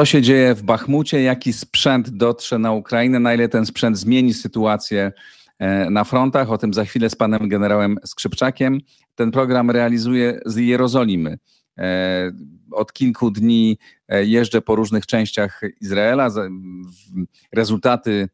co 0.00 0.04
się 0.04 0.22
dzieje 0.22 0.54
w 0.54 0.62
Bachmucie, 0.62 1.22
jaki 1.22 1.52
sprzęt 1.52 2.10
dotrze 2.10 2.58
na 2.58 2.72
Ukrainę, 2.72 3.20
na 3.20 3.34
ile 3.34 3.48
ten 3.48 3.66
sprzęt 3.66 3.98
zmieni 3.98 4.34
sytuację 4.34 5.12
e, 5.58 5.90
na 5.90 6.04
frontach. 6.04 6.50
O 6.50 6.58
tym 6.58 6.74
za 6.74 6.84
chwilę 6.84 7.10
z 7.10 7.14
panem 7.14 7.48
generałem 7.48 7.96
Skrzypczakiem. 8.04 8.80
Ten 9.14 9.30
program 9.30 9.70
realizuje 9.70 10.40
z 10.46 10.56
Jerozolimy. 10.56 11.38
E, 12.72 12.76
od 12.76 12.92
kilku 12.92 13.30
dni 13.30 13.78
e, 14.08 14.24
jeżdżę 14.24 14.62
po 14.62 14.74
różnych 14.74 15.06
częściach 15.06 15.60
Izraela. 15.80 16.28
Rezultaty 17.52 18.28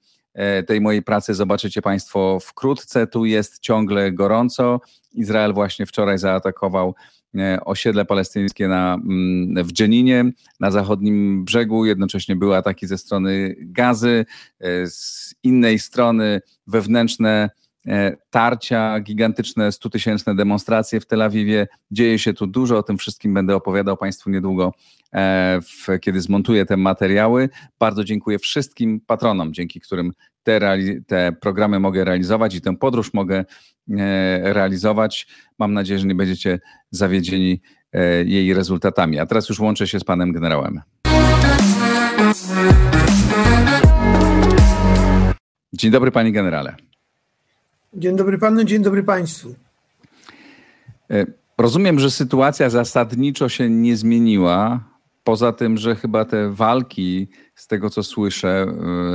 tej 0.67 0.81
mojej 0.81 1.03
pracy 1.03 1.35
zobaczycie 1.35 1.83
Państwo 1.83 2.39
wkrótce. 2.41 3.07
Tu 3.07 3.25
jest 3.25 3.59
ciągle 3.59 4.13
gorąco. 4.13 4.81
Izrael 5.13 5.55
właśnie 5.55 5.87
wczoraj 5.87 6.19
zaatakował 6.19 6.95
E, 7.39 7.65
osiedle 7.65 8.05
palestyńskie 8.05 8.69
na, 8.69 8.95
mm, 8.95 9.65
w 9.65 9.73
Dżeninie, 9.73 10.25
na 10.61 10.71
zachodnim 10.71 11.45
brzegu. 11.45 11.85
Jednocześnie 11.85 12.37
były 12.37 12.57
ataki 12.57 12.87
ze 12.87 12.99
strony 12.99 13.57
Gazy, 13.59 14.27
e, 14.61 14.87
z 14.87 15.35
innej 15.43 15.79
strony 15.79 16.41
wewnętrzne 16.67 17.31
e, 17.31 17.51
tarcia, 18.31 19.01
gigantyczne 19.01 19.73
stutysięczne 19.73 20.35
demonstracje 20.35 21.01
w 21.01 21.07
Tel 21.07 21.23
Awiwie. 21.23 21.67
Dzieje 21.91 22.19
się 22.19 22.35
tu 22.35 22.47
dużo, 22.47 22.79
o 22.79 22.83
tym 22.83 22.99
wszystkim 22.99 23.35
będę 23.35 23.57
opowiadał 23.57 23.97
Państwu 23.97 24.31
niedługo, 24.31 24.73
w, 25.63 26.01
kiedy 26.01 26.21
zmontuję 26.21 26.67
te 26.67 26.77
materiały. 26.77 27.49
Bardzo 27.79 28.05
dziękuję 28.05 28.39
wszystkim 28.39 29.01
patronom, 29.07 29.55
dzięki 29.55 29.81
którym 29.81 30.13
te, 30.43 30.79
te 31.07 31.33
programy 31.41 31.81
mogę 31.81 32.05
realizować 32.05 32.55
i 32.55 32.61
tę 32.61 32.77
podróż 32.77 33.15
mogę 33.15 33.45
E, 33.91 34.53
realizować. 34.53 35.27
Mam 35.59 35.73
nadzieję, 35.73 35.99
że 35.99 36.07
nie 36.07 36.15
będziecie 36.15 36.61
zawiedzieni 36.91 37.61
e, 37.93 38.25
jej 38.25 38.55
rezultatami. 38.55 39.19
A 39.19 39.27
teraz 39.27 39.49
już 39.49 39.61
łączę 39.61 39.87
się 39.87 40.01
z 40.01 40.05
panem 40.05 40.33
generałem. 40.33 40.81
Dzień 45.73 45.91
dobry, 45.91 46.11
panie 46.11 46.33
generale. 46.33 46.77
Dzień 47.97 48.17
dobry 48.17 48.39
panu, 48.39 48.65
dzień 48.65 48.83
dobry 48.83 49.03
państwu. 49.03 49.55
E, 51.11 51.27
rozumiem, 51.59 52.01
że 52.01 52.11
sytuacja 52.11 52.71
zasadniczo 52.71 53.49
się 53.49 53.71
nie 53.71 53.97
zmieniła. 53.97 54.85
Poza 55.25 55.53
tym, 55.53 55.77
że 55.77 55.97
chyba 55.97 56.25
te 56.25 56.51
walki, 56.51 57.29
z 57.55 57.67
tego 57.67 57.91
co 57.91 58.03
słyszę, 58.03 58.67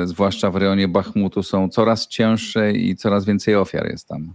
zwłaszcza 0.05 0.51
w 0.51 0.55
rejonie 0.55 0.87
Bachmutu, 0.87 1.43
są 1.43 1.69
coraz 1.69 2.07
cięższe 2.07 2.71
i 2.71 2.95
coraz 2.95 3.25
więcej 3.25 3.55
ofiar 3.55 3.91
jest 3.91 4.07
tam. 4.07 4.33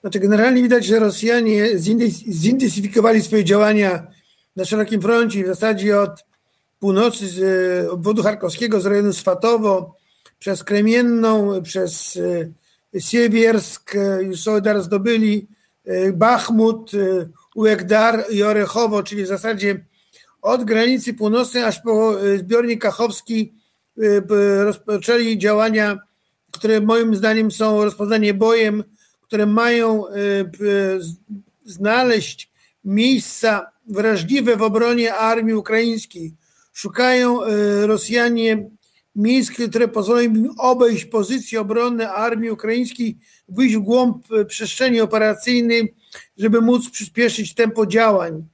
Znaczy 0.00 0.20
generalnie 0.20 0.62
widać, 0.62 0.86
że 0.86 0.98
Rosjanie 0.98 1.78
zintensyfikowali 2.30 3.22
swoje 3.22 3.44
działania 3.44 4.06
na 4.56 4.64
szerokim 4.64 5.02
froncie 5.02 5.44
w 5.44 5.46
zasadzie 5.46 6.00
od 6.00 6.24
północy 6.80 7.28
z 7.28 7.42
e, 7.42 7.90
obwodu 7.90 8.22
charkowskiego, 8.22 8.80
z 8.80 8.86
rejonu 8.86 9.12
Swatowo, 9.12 9.96
przez 10.38 10.64
Kremienną, 10.64 11.62
przez 11.62 12.16
e, 12.16 12.48
Siewiersk, 12.98 13.94
e, 13.94 14.22
już 14.22 14.40
Soledar 14.40 14.82
zdobyli, 14.82 15.48
Bachmut, 16.12 16.90
Uegdar 17.54 18.24
i 18.30 18.42
Orechowo, 18.42 19.02
czyli 19.02 19.24
w 19.24 19.26
zasadzie 19.26 19.84
od 20.42 20.64
granicy 20.64 21.14
północnej 21.14 21.62
aż 21.62 21.80
po 21.80 22.14
zbiornik 22.38 22.82
Kachowski 22.82 23.54
rozpoczęli 24.64 25.38
działania, 25.38 25.98
które 26.52 26.80
moim 26.80 27.16
zdaniem 27.16 27.50
są 27.50 27.84
rozpoznanie 27.84 28.34
bojem 28.34 28.84
które 29.26 29.46
mają 29.46 30.08
e, 30.08 30.12
znaleźć 31.64 32.50
miejsca 32.84 33.66
wrażliwe 33.86 34.56
w 34.56 34.62
obronie 34.62 35.14
armii 35.14 35.54
ukraińskiej. 35.54 36.34
Szukają 36.72 37.44
e, 37.44 37.86
Rosjanie 37.86 38.70
miejsc, 39.16 39.50
które 39.68 39.88
pozwolą 39.88 40.20
im 40.20 40.50
obejść 40.58 41.04
pozycję 41.04 41.60
obronne 41.60 42.12
armii 42.12 42.50
ukraińskiej, 42.50 43.18
wyjść 43.48 43.76
w 43.76 43.80
głąb 43.80 44.32
e, 44.32 44.44
przestrzeni 44.44 45.00
operacyjnej, 45.00 45.94
żeby 46.38 46.60
móc 46.60 46.90
przyspieszyć 46.90 47.54
tempo 47.54 47.86
działań. 47.86 48.44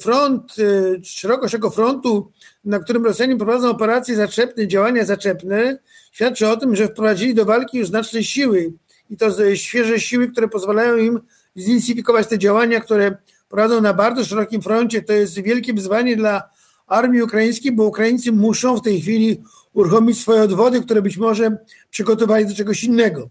Front, 0.00 0.56
szerokość 1.02 1.52
tego 1.52 1.70
frontu, 1.70 2.32
na 2.64 2.78
którym 2.78 3.04
Rosjanie 3.04 3.36
prowadzą 3.36 3.70
operacje 3.70 4.16
zaczepne, 4.16 4.68
działania 4.68 5.04
zaczepne, 5.04 5.78
świadczy 6.12 6.48
o 6.48 6.56
tym, 6.56 6.76
że 6.76 6.88
wprowadzili 6.88 7.34
do 7.34 7.44
walki 7.44 7.78
już 7.78 7.88
znaczne 7.88 8.24
siły 8.24 8.72
i 9.10 9.16
to 9.16 9.56
świeże 9.56 10.00
siły, 10.00 10.28
które 10.28 10.48
pozwalają 10.48 10.96
im 10.96 11.20
zintensyfikować 11.58 12.26
te 12.26 12.38
działania, 12.38 12.80
które 12.80 13.16
prowadzą 13.48 13.80
na 13.80 13.94
bardzo 13.94 14.24
szerokim 14.24 14.62
froncie. 14.62 15.02
To 15.02 15.12
jest 15.12 15.40
wielkie 15.40 15.74
wyzwanie 15.74 16.16
dla 16.16 16.42
armii 16.86 17.22
ukraińskiej, 17.22 17.72
bo 17.72 17.84
Ukraińcy 17.84 18.32
muszą 18.32 18.76
w 18.76 18.82
tej 18.82 19.00
chwili 19.00 19.42
uruchomić 19.72 20.20
swoje 20.20 20.42
odwody, 20.42 20.80
które 20.80 21.02
być 21.02 21.16
może 21.16 21.56
przygotowali 21.90 22.46
do 22.46 22.54
czegoś 22.54 22.84
innego. 22.84 23.28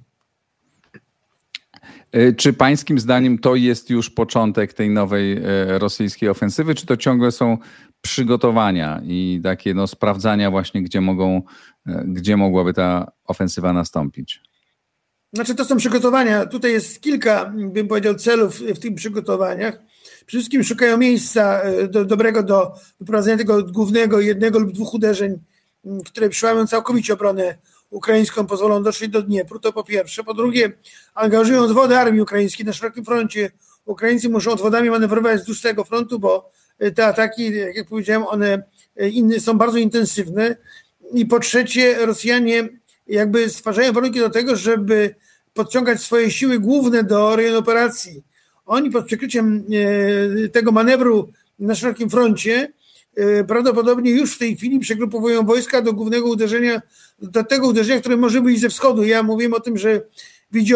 E, 2.11 2.33
czy 2.33 2.53
pańskim 2.53 2.99
zdaniem 2.99 3.37
to 3.37 3.55
jest 3.55 3.89
już 3.89 4.09
początek 4.09 4.73
tej 4.73 4.89
nowej 4.89 5.37
e, 5.37 5.79
rosyjskiej 5.79 6.29
ofensywy, 6.29 6.75
czy 6.75 6.85
to 6.85 6.97
ciągle 6.97 7.31
są 7.31 7.57
przygotowania 8.01 9.01
i 9.05 9.41
takie 9.43 9.73
no, 9.73 9.87
sprawdzania 9.87 10.51
właśnie, 10.51 10.83
gdzie 10.83 11.01
mogą, 11.01 11.41
e, 11.87 12.03
gdzie 12.07 12.37
mogłaby 12.37 12.73
ta 12.73 13.11
ofensywa 13.25 13.73
nastąpić? 13.73 14.41
Znaczy 15.33 15.55
to 15.55 15.65
są 15.65 15.77
przygotowania. 15.77 16.45
Tutaj 16.45 16.71
jest 16.71 17.01
kilka, 17.01 17.53
bym 17.55 17.87
powiedział, 17.87 18.15
celów 18.15 18.59
w 18.59 18.79
tych 18.79 18.95
przygotowaniach. 18.95 19.79
Przede 20.25 20.27
wszystkim 20.27 20.63
szukają 20.63 20.97
miejsca 20.97 21.61
do, 21.89 22.05
dobrego 22.05 22.43
do 22.43 22.73
wyprowadzenia 22.99 23.37
tego 23.37 23.63
głównego 23.63 24.19
jednego 24.19 24.59
lub 24.59 24.71
dwóch 24.71 24.93
uderzeń, 24.93 25.39
które 26.05 26.29
przełamią 26.29 26.67
całkowicie 26.67 27.13
obronę 27.13 27.57
ukraińską, 27.89 28.47
pozwolą 28.47 28.83
dotrzeć 28.83 29.09
do 29.09 29.21
Dniepru, 29.21 29.59
to 29.59 29.73
po 29.73 29.83
pierwsze. 29.83 30.23
Po 30.23 30.33
drugie, 30.33 30.71
angażują 31.15 31.61
odwody 31.61 31.97
armii 31.97 32.21
ukraińskiej 32.21 32.65
na 32.65 32.73
szerokim 32.73 33.05
froncie. 33.05 33.51
Ukraińcy 33.85 34.29
muszą 34.29 34.51
odwodami 34.51 34.89
manewrować 34.89 35.39
wzdłuż 35.39 35.61
tego 35.61 35.83
frontu, 35.83 36.19
bo 36.19 36.49
e, 36.79 36.91
te 36.91 37.05
ataki, 37.05 37.51
jak 37.75 37.87
powiedziałem, 37.87 38.23
one 38.27 38.63
e, 38.97 39.09
inne, 39.09 39.39
są 39.39 39.57
bardzo 39.57 39.77
intensywne. 39.77 40.55
I 41.13 41.25
po 41.25 41.39
trzecie, 41.39 42.05
Rosjanie 42.05 42.69
jakby 43.07 43.49
stwarzają 43.49 43.93
warunki 43.93 44.19
do 44.19 44.29
tego, 44.29 44.55
żeby 44.55 45.15
podciągać 45.53 46.01
swoje 46.01 46.31
siły 46.31 46.59
główne 46.59 47.03
do 47.03 47.35
rejonu 47.35 47.59
operacji. 47.59 48.23
Oni 48.65 48.89
pod 48.89 49.05
przykryciem 49.05 49.65
e, 50.45 50.49
tego 50.49 50.71
manewru 50.71 51.29
na 51.59 51.75
szerokim 51.75 52.09
froncie 52.09 52.71
prawdopodobnie 53.47 54.11
już 54.11 54.35
w 54.35 54.39
tej 54.39 54.57
chwili 54.57 54.79
przegrupowują 54.79 55.45
wojska 55.45 55.81
do 55.81 55.93
głównego 55.93 56.29
uderzenia, 56.29 56.81
do 57.21 57.43
tego 57.43 57.67
uderzenia, 57.67 57.99
które 57.99 58.17
może 58.17 58.41
być 58.41 58.59
ze 58.59 58.69
wschodu. 58.69 59.03
Ja 59.03 59.23
mówiłem 59.23 59.53
o 59.53 59.59
tym, 59.59 59.77
że 59.77 60.01
widzi 60.51 60.75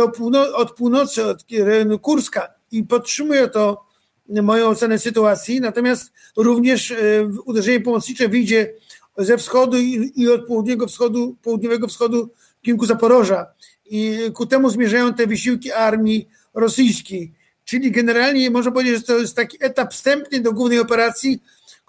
od 0.56 0.76
północy, 0.78 1.26
od 1.26 1.44
rejonu 1.52 2.00
Kurska 2.00 2.48
i 2.72 2.84
podtrzymuję 2.84 3.48
to 3.48 3.86
moją 4.30 4.68
ocenę 4.68 5.00
sytuacji, 5.00 5.62
natomiast 5.62 6.12
również 6.38 6.92
e, 6.92 6.96
uderzenie 7.46 7.82
pomocnicze 7.82 8.30
wyjdzie 8.30 8.74
ze 9.18 9.38
wschodu 9.38 9.78
i, 9.78 10.28
od 10.28 10.48
południowego 10.48 10.88
wschodu, 10.88 11.36
południowego 11.42 11.88
wschodu 11.88 12.30
w 12.62 12.66
kierunku 12.66 12.86
Zaporoża. 12.86 13.46
I 13.86 14.18
ku 14.34 14.46
temu 14.46 14.70
zmierzają 14.70 15.14
te 15.14 15.28
wysiłki 15.28 15.72
armii 15.72 16.28
rosyjskiej. 16.54 17.34
Czyli 17.66 17.92
generalnie 17.92 18.50
można 18.52 18.72
powiedzieć, 18.72 18.96
że 18.96 19.02
to 19.04 19.18
jest 19.18 19.36
taki 19.36 19.58
etap 19.60 19.94
wstępny 19.94 20.40
do 20.40 20.54
głównej 20.54 20.80
operacji, 20.80 21.42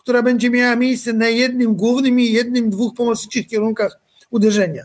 która 0.04 0.22
będzie 0.22 0.50
miała 0.50 0.76
miejsce 0.76 1.12
na 1.12 1.28
jednym 1.28 1.74
głównym 1.74 2.20
i 2.20 2.32
jednym, 2.32 2.70
dwóch 2.70 2.94
pomocniczych 2.94 3.46
kierunkach 3.46 4.00
uderzenia. 4.30 4.84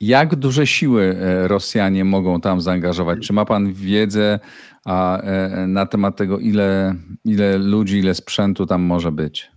Jak 0.00 0.36
duże 0.36 0.66
siły 0.66 1.16
e, 1.20 1.48
Rosjanie 1.48 2.04
mogą 2.04 2.40
tam 2.40 2.60
zaangażować? 2.60 3.18
Czy 3.26 3.32
ma 3.32 3.44
Pan 3.44 3.72
wiedzę 3.72 4.38
a, 4.84 5.20
e, 5.20 5.66
na 5.66 5.86
temat 5.86 6.16
tego, 6.16 6.38
ile, 6.38 6.94
ile 7.24 7.58
ludzi, 7.58 7.98
ile 7.98 8.14
sprzętu 8.14 8.66
tam 8.66 8.82
może 8.82 9.12
być? 9.12 9.50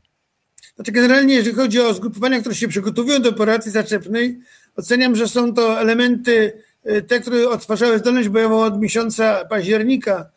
Znaczy 0.75 0.91
generalnie, 0.91 1.35
jeżeli 1.35 1.55
chodzi 1.55 1.79
o 1.79 1.93
zgrupowania, 1.93 2.39
które 2.39 2.55
się 2.55 2.67
przygotowują 2.67 3.21
do 3.21 3.29
operacji 3.29 3.71
zaczepnej, 3.71 4.39
oceniam, 4.75 5.15
że 5.15 5.27
są 5.27 5.53
to 5.53 5.79
elementy 5.79 6.53
y, 6.85 7.01
te, 7.01 7.19
które 7.19 7.49
odtwarzały 7.49 7.99
zdolność 7.99 8.29
bojową 8.29 8.63
od 8.63 8.81
miesiąca 8.81 9.45
października. 9.49 10.29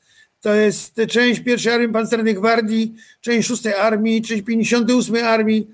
To 0.44 0.54
jest 0.54 1.00
część 1.08 1.40
pierwszej 1.40 1.72
Armii 1.72 1.88
Pancernej 1.88 2.34
Gwardii, 2.34 2.94
część 3.20 3.48
szóstej 3.48 3.74
Armii, 3.74 4.22
część 4.22 4.42
58 4.42 5.16
Armii 5.24 5.66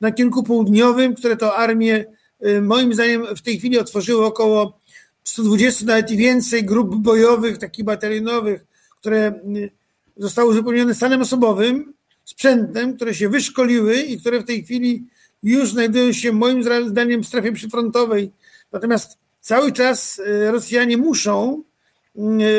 na 0.00 0.12
kierunku 0.12 0.42
południowym, 0.42 1.14
które 1.14 1.36
to 1.36 1.56
armie 1.56 2.04
y, 2.46 2.62
moim 2.62 2.94
zdaniem 2.94 3.36
w 3.36 3.42
tej 3.42 3.58
chwili 3.58 3.78
otworzyły 3.78 4.24
około 4.24 4.78
120, 5.24 5.86
nawet 5.86 6.10
i 6.10 6.16
więcej 6.16 6.64
grup 6.64 6.94
bojowych, 6.94 7.58
takich 7.58 7.84
batalionowych, 7.84 8.64
które 9.00 9.40
y, 9.56 9.70
zostały 10.16 10.50
uzupełnione 10.50 10.94
stanem 10.94 11.22
osobowym 11.22 11.94
sprzętem, 12.24 12.96
które 12.96 13.14
się 13.14 13.28
wyszkoliły 13.28 13.96
i 14.00 14.20
które 14.20 14.40
w 14.40 14.44
tej 14.44 14.64
chwili 14.64 15.04
już 15.42 15.70
znajdują 15.70 16.12
się 16.12 16.32
moim 16.32 16.62
zdaniem 16.88 17.22
w 17.22 17.26
strefie 17.26 17.52
przyfrontowej. 17.52 18.30
Natomiast 18.72 19.18
cały 19.40 19.72
czas 19.72 20.20
e, 20.26 20.52
Rosjanie 20.52 20.96
muszą 20.96 21.62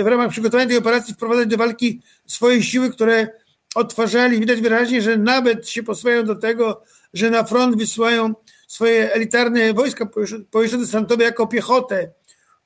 w 0.04 0.08
ramach 0.08 0.30
przygotowania 0.30 0.70
tej 0.70 0.78
operacji 0.78 1.14
wprowadzać 1.14 1.48
do 1.48 1.58
walki 1.58 2.02
swoje 2.26 2.64
siły, 2.64 2.90
które 2.90 3.28
odtwarzali. 3.76 4.40
Widać 4.40 4.62
wyraźnie, 4.62 5.02
że 5.02 5.18
nawet 5.18 5.70
się 5.70 5.84
posuwają 5.84 6.24
do 6.24 6.36
tego, 6.36 6.82
że 7.14 7.30
na 7.30 7.44
front 7.44 7.78
wysyłają 7.78 8.34
swoje 8.68 9.14
elitarne 9.14 9.74
wojska 9.74 10.06
powierzchowne 10.52 10.86
desantowe 10.86 11.24
jako 11.24 11.48
piechotę. 11.48 12.12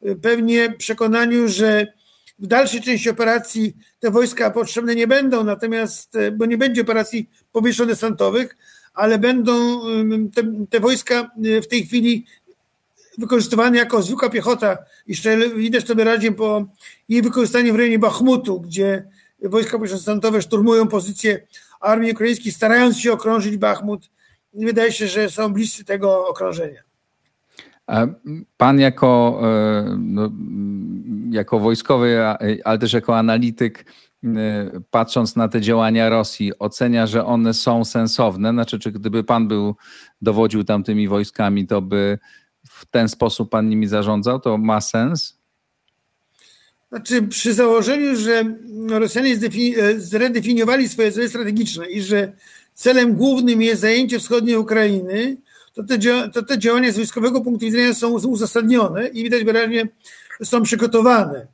E, 0.02 0.16
pewnie 0.16 0.74
przekonaniu, 0.78 1.48
że 1.48 1.88
w 2.40 2.48
dalszej 2.48 2.82
części 2.82 3.10
operacji 3.10 3.78
te 4.00 4.12
wojska 4.12 4.52
potrzebne 4.52 4.96
nie 4.96 5.08
będą, 5.08 5.44
natomiast, 5.44 6.18
bo 6.34 6.46
nie 6.46 6.58
będzie 6.58 6.82
operacji 6.82 7.30
powietrzno-desantowych, 7.52 8.56
ale 8.94 9.20
będą 9.20 9.82
te, 10.36 10.68
te 10.70 10.80
wojska 10.80 11.32
w 11.64 11.68
tej 11.68 11.86
chwili 11.86 12.26
wykorzystywane 13.18 13.78
jako 13.78 14.02
zwykła 14.02 14.30
piechota. 14.30 14.78
Jeszcze 15.08 15.50
widać 15.50 15.86
to 15.86 15.96
wyraźnie 15.96 16.32
po 16.32 16.66
jej 17.10 17.22
wykorzystaniu 17.22 17.74
w 17.74 17.76
rejonie 17.76 18.00
Bachmutu, 18.00 18.62
gdzie 18.62 19.08
wojska 19.44 19.80
protestantowe 19.80 20.42
szturmują 20.42 20.88
pozycje 20.88 21.48
armii 21.80 22.12
ukraińskiej, 22.12 22.52
starając 22.52 23.00
się 23.00 23.14
okrążyć 23.14 23.58
Bachmut. 23.58 24.10
Wydaje 24.54 24.92
się, 24.92 25.08
że 25.08 25.30
są 25.30 25.54
bliscy 25.54 25.86
tego 25.86 26.28
okrążenia. 26.28 26.82
Pan 28.58 28.80
jako, 28.80 29.42
e, 29.44 29.98
no, 30.00 30.32
jako 31.30 31.60
wojskowy, 31.60 32.20
ale 32.64 32.80
też 32.80 32.94
jako 32.94 33.18
analityk, 33.18 33.86
e, 34.24 34.30
patrząc 34.92 35.36
na 35.36 35.48
te 35.48 35.62
działania 35.62 36.10
Rosji, 36.10 36.60
ocenia, 36.60 37.08
że 37.08 37.26
one 37.26 37.54
są 37.54 37.86
sensowne? 37.86 38.52
Znaczy, 38.52 38.80
czy 38.80 38.92
gdyby 38.92 39.24
pan 39.24 39.48
był 39.48 39.76
dowodził 40.22 40.64
tamtymi 40.64 41.08
wojskami, 41.08 41.68
to 41.68 41.82
by 41.82 42.20
w 42.82 42.86
ten 42.86 43.10
sposób 43.10 43.50
pan 43.50 43.70
nimi 43.70 43.88
zarządzał, 43.88 44.40
to 44.40 44.58
ma 44.58 44.82
sens? 44.82 45.38
Znaczy, 46.90 47.22
przy 47.22 47.54
założeniu, 47.54 48.16
że 48.16 48.44
Rosjanie 48.90 49.36
zredefiniowali 49.98 50.90
swoje 50.90 51.12
cele 51.12 51.30
strategiczne 51.30 51.90
i 51.90 52.02
że 52.02 52.32
celem 52.74 53.16
głównym 53.16 53.62
jest 53.62 53.82
zajęcie 53.82 54.20
wschodniej 54.20 54.58
Ukrainy, 54.58 55.38
to 55.74 55.84
te, 55.84 55.98
to 56.34 56.42
te 56.42 56.58
działania 56.58 56.92
z 56.92 56.96
wojskowego 56.96 57.42
punktu 57.42 57.66
widzenia 57.66 57.94
są 57.94 58.10
uzasadnione 58.10 59.08
i 59.08 59.24
widać 59.24 59.44
wyraźnie, 59.44 59.88
są 60.44 60.62
przygotowane. 60.62 61.48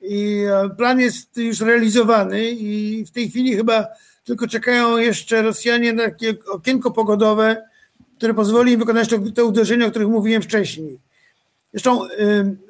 I 0.00 0.44
e, 0.64 0.70
plan 0.76 1.00
jest 1.00 1.36
już 1.36 1.60
realizowany 1.60 2.50
i 2.50 3.04
w 3.04 3.10
tej 3.10 3.30
chwili 3.30 3.56
chyba 3.56 3.86
tylko 4.24 4.48
czekają 4.48 4.96
jeszcze 4.96 5.42
Rosjanie 5.42 5.92
na 5.92 6.04
takie 6.04 6.34
okienko 6.52 6.90
pogodowe, 6.90 7.62
które 8.22 8.34
pozwoli 8.34 8.72
im 8.72 8.80
wykonać 8.80 9.08
te 9.34 9.44
uderzenia, 9.44 9.86
o 9.86 9.90
których 9.90 10.08
mówiłem 10.08 10.42
wcześniej. 10.42 10.98
Zresztą 11.72 12.06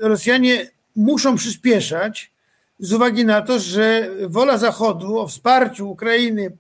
Rosjanie 0.01 0.71
muszą 0.97 1.37
przyspieszać 1.37 2.33
z 2.79 2.93
uwagi 2.93 3.25
na 3.25 3.43
to, 3.43 3.59
że 3.59 4.11
wola 4.27 4.59
Zachodu 4.59 5.19
o 5.19 5.29
wsparciu 5.29 5.91
Ukrainy 5.91 6.57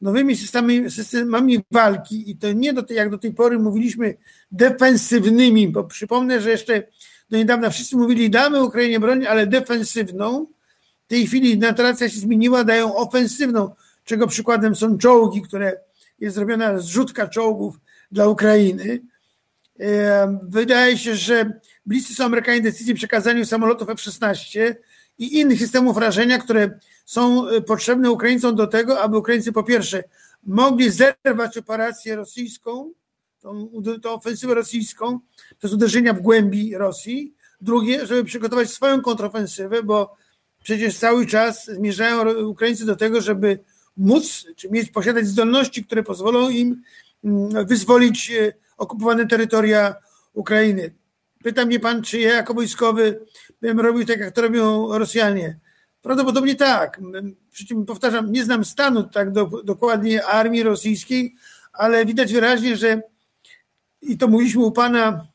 nowymi 0.00 0.36
systemami, 0.36 0.90
systemami 0.90 1.60
walki 1.70 2.30
i 2.30 2.36
to 2.36 2.52
nie 2.52 2.72
do 2.72 2.82
tej, 2.82 2.96
jak 2.96 3.10
do 3.10 3.18
tej 3.18 3.32
pory 3.32 3.58
mówiliśmy 3.58 4.14
defensywnymi, 4.52 5.68
bo 5.68 5.84
przypomnę, 5.84 6.40
że 6.40 6.50
jeszcze 6.50 6.82
do 7.30 7.36
niedawna 7.36 7.70
wszyscy 7.70 7.96
mówili 7.96 8.30
damy 8.30 8.62
Ukrainie 8.62 9.00
broń, 9.00 9.26
ale 9.26 9.46
defensywną. 9.46 10.46
W 11.06 11.08
tej 11.08 11.26
chwili 11.26 11.58
narracja 11.58 12.08
się 12.08 12.20
zmieniła, 12.20 12.64
dają 12.64 12.96
ofensywną, 12.96 13.70
czego 14.04 14.26
przykładem 14.26 14.76
są 14.76 14.98
czołgi, 14.98 15.42
które 15.42 15.80
jest 16.20 16.36
zrobiona 16.36 16.78
zrzutka 16.78 17.28
czołgów 17.28 17.78
dla 18.16 18.28
Ukrainy. 18.28 19.00
Wydaje 20.42 20.98
się, 20.98 21.14
że 21.14 21.60
bliscy 21.86 22.14
są 22.14 22.24
Amerykanie 22.24 22.60
decyzji 22.60 22.94
przekazaniu 22.94 23.44
samolotów 23.44 23.88
F-16 23.88 24.74
i 25.18 25.38
innych 25.40 25.58
systemów 25.58 25.96
rażenia, 25.96 26.38
które 26.38 26.78
są 27.04 27.48
e, 27.48 27.60
potrzebne 27.60 28.10
Ukraińcom 28.10 28.56
do 28.56 28.66
tego, 28.66 29.00
aby 29.00 29.16
Ukraińcy 29.18 29.52
po 29.52 29.62
pierwsze 29.62 30.04
mogli 30.46 30.90
zerwać 30.90 31.58
operację 31.58 32.16
rosyjską, 32.16 32.92
tą, 33.40 33.70
tą 34.02 34.10
ofensywę 34.10 34.54
rosyjską 34.54 35.20
przez 35.58 35.72
uderzenia 35.72 36.12
w 36.12 36.20
głębi 36.20 36.76
Rosji. 36.76 37.34
Drugie, 37.60 38.06
żeby 38.06 38.24
przygotować 38.24 38.70
swoją 38.70 39.00
kontrofensywę, 39.02 39.82
bo 39.82 40.16
przecież 40.62 40.98
cały 40.98 41.26
czas 41.26 41.64
zmierzają 41.66 42.44
Ukraińcy 42.46 42.86
do 42.86 42.96
tego, 42.96 43.20
żeby 43.20 43.58
móc, 43.96 44.46
czy 44.56 44.70
mieć, 44.70 44.90
posiadać 44.90 45.26
zdolności, 45.26 45.84
które 45.84 46.02
pozwolą 46.02 46.50
im 46.50 46.82
wyzwolić 47.66 48.30
e, 48.30 48.52
okupowane 48.76 49.26
terytoria 49.26 49.94
Ukrainy. 50.32 50.94
Pyta 51.42 51.66
mnie 51.66 51.80
pan, 51.80 52.02
czy 52.02 52.20
ja 52.20 52.34
jako 52.34 52.54
wojskowy 52.54 53.20
bym 53.60 53.80
robił 53.80 54.06
tak, 54.06 54.20
jak 54.20 54.34
to 54.34 54.42
robią 54.42 54.98
Rosjanie. 54.98 55.58
Prawdopodobnie 56.02 56.54
tak. 56.54 57.00
Przy 57.50 57.66
czym 57.66 57.86
powtarzam, 57.86 58.32
nie 58.32 58.44
znam 58.44 58.64
stanu 58.64 59.02
tak 59.02 59.32
do, 59.32 59.44
dokładnie 59.64 60.24
armii 60.26 60.62
rosyjskiej, 60.62 61.34
ale 61.72 62.06
widać 62.06 62.32
wyraźnie, 62.32 62.76
że 62.76 63.02
i 64.02 64.18
to 64.18 64.28
mówiliśmy 64.28 64.62
u 64.62 64.72
pana 64.72 65.26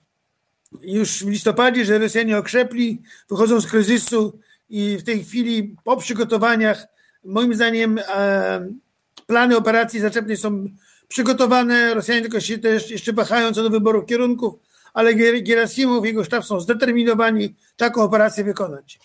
już 0.81 1.23
w 1.23 1.29
listopadzie, 1.29 1.85
że 1.85 1.97
Rosjanie 1.97 2.37
okrzepli, 2.37 3.01
wychodzą 3.29 3.61
z 3.61 3.67
kryzysu 3.67 4.39
i 4.69 4.97
w 4.97 5.03
tej 5.03 5.23
chwili 5.23 5.75
po 5.83 5.97
przygotowaniach, 5.97 6.87
moim 7.23 7.55
zdaniem, 7.55 7.99
e, 7.99 8.67
plany 9.27 9.57
operacji 9.57 9.99
zaczepnej 9.99 10.37
są 10.37 10.65
przygotowane. 11.11 11.93
Rosjanie 11.93 12.21
tylko 12.21 12.39
się 12.39 12.57
też 12.57 12.91
jeszcze 12.91 13.13
wahają 13.13 13.51
co 13.51 13.63
do 13.63 13.69
wyboru 13.69 14.03
kierunków, 14.03 14.53
ale 14.93 15.13
Gerasimow 15.43 16.03
i 16.03 16.07
jego 16.07 16.23
sztab 16.23 16.45
są 16.45 16.59
zdeterminowani 16.59 17.55
taką 17.77 18.01
operację 18.01 18.43
wykonać. 18.43 18.99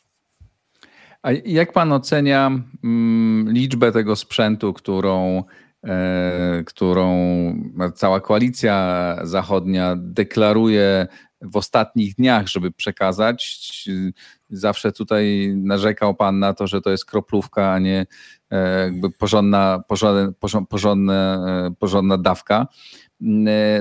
A 1.23 1.33
jak 1.33 1.73
pan 1.73 1.93
ocenia 1.93 2.51
mm, 2.85 3.53
liczbę 3.53 3.93
tego 3.93 4.17
sprzętu, 4.17 4.73
którą, 4.73 5.45
e, 5.85 6.63
którą 6.67 7.17
cała 7.95 8.21
koalicja 8.21 9.17
zachodnia 9.23 9.97
deklaruje 9.99 11.07
w 11.43 11.57
ostatnich 11.57 12.15
dniach, 12.15 12.49
żeby 12.49 12.71
przekazać? 12.71 13.65
Zawsze 14.51 14.93
tutaj 14.93 15.55
narzekał 15.57 16.15
pan 16.15 16.39
na 16.39 16.55
to, 16.55 16.67
że 16.67 16.81
to 16.81 16.91
jest 16.91 17.05
kroplówka, 17.05 17.73
a 17.73 17.79
nie 17.79 18.07
e, 18.51 18.81
jakby 18.81 19.11
porządna, 19.11 19.83
porządna, 19.89 20.33
porządna, 20.69 21.47
e, 21.67 21.75
porządna 21.79 22.19
dawka. 22.19 22.67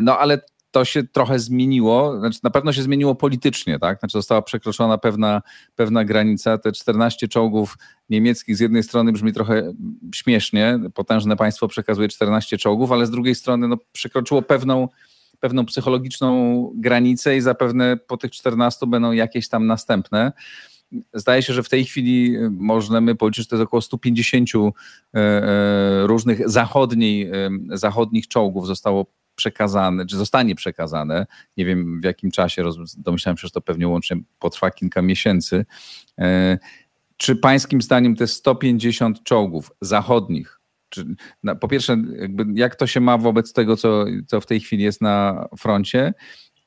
No 0.02 0.20
ale 0.20 0.42
to 0.76 0.86
się 0.86 1.04
trochę 1.04 1.40
zmieniło, 1.40 2.20
znaczy 2.20 2.40
na 2.44 2.50
pewno 2.50 2.74
się 2.74 2.82
zmieniło 2.82 3.16
politycznie, 3.16 3.80
tak? 3.80 4.00
Znaczy 4.00 4.12
została 4.12 4.42
przekroczona 4.42 4.98
pewna, 4.98 5.42
pewna 5.76 6.06
granica. 6.06 6.58
Te 6.58 6.72
14 6.72 7.28
czołgów 7.28 7.78
niemieckich 8.10 8.58
z 8.58 8.60
jednej 8.60 8.84
strony 8.84 9.12
brzmi 9.12 9.34
trochę 9.34 9.74
śmiesznie, 10.16 10.80
potężne 10.94 11.36
państwo 11.36 11.68
przekazuje 11.68 12.08
14 12.08 12.58
czołgów, 12.58 12.92
ale 12.92 13.06
z 13.06 13.12
drugiej 13.12 13.36
strony 13.36 13.68
no, 13.68 13.78
przekroczyło 13.92 14.42
pewną, 14.42 14.90
pewną 15.46 15.66
psychologiczną 15.66 16.72
granicę 16.76 17.38
i 17.38 17.42
zapewne 17.42 17.98
po 17.98 18.18
tych 18.18 18.32
14 18.32 18.88
będą 18.88 19.12
jakieś 19.12 19.50
tam 19.50 19.68
następne. 19.68 20.32
Zdaje 21.14 21.42
się, 21.42 21.54
że 21.54 21.64
w 21.64 21.70
tej 21.70 21.86
chwili 21.86 22.36
możemy 22.52 23.16
policzyć, 23.16 23.44
że 23.44 23.50
to 23.50 23.56
jest 23.56 23.68
około 23.68 23.82
150 23.82 24.50
e, 24.56 25.20
e, 25.20 26.08
różnych 26.08 26.50
zachodniej, 26.50 27.30
e, 27.30 27.50
zachodnich 27.70 28.28
czołgów 28.28 28.68
zostało 28.68 29.06
przekazane, 29.36 30.06
czy 30.06 30.18
zostanie 30.18 30.56
przekazane, 30.56 31.28
nie 31.58 31.66
wiem 31.66 32.02
w 32.02 32.04
jakim 32.04 32.32
czasie, 32.32 32.64
domyślałem 32.98 33.38
się, 33.38 33.48
że 33.48 33.52
to 33.52 33.62
pewnie 33.62 33.88
łącznie 33.88 34.18
potrwa 34.40 34.72
kilka 34.72 35.02
miesięcy. 35.02 35.66
Czy 37.18 37.36
pańskim 37.36 37.82
zdaniem 37.82 38.16
te 38.16 38.28
150 38.28 39.24
czołgów 39.24 39.72
zachodnich, 39.82 40.60
czy, 40.96 41.06
na, 41.44 41.56
po 41.56 41.68
pierwsze, 41.68 41.98
jak 42.54 42.76
to 42.76 42.88
się 42.88 43.00
ma 43.00 43.18
wobec 43.18 43.54
tego, 43.54 43.78
co, 43.78 44.06
co 44.28 44.42
w 44.42 44.46
tej 44.46 44.60
chwili 44.60 44.84
jest 44.84 45.02
na 45.02 45.48
froncie 45.58 46.14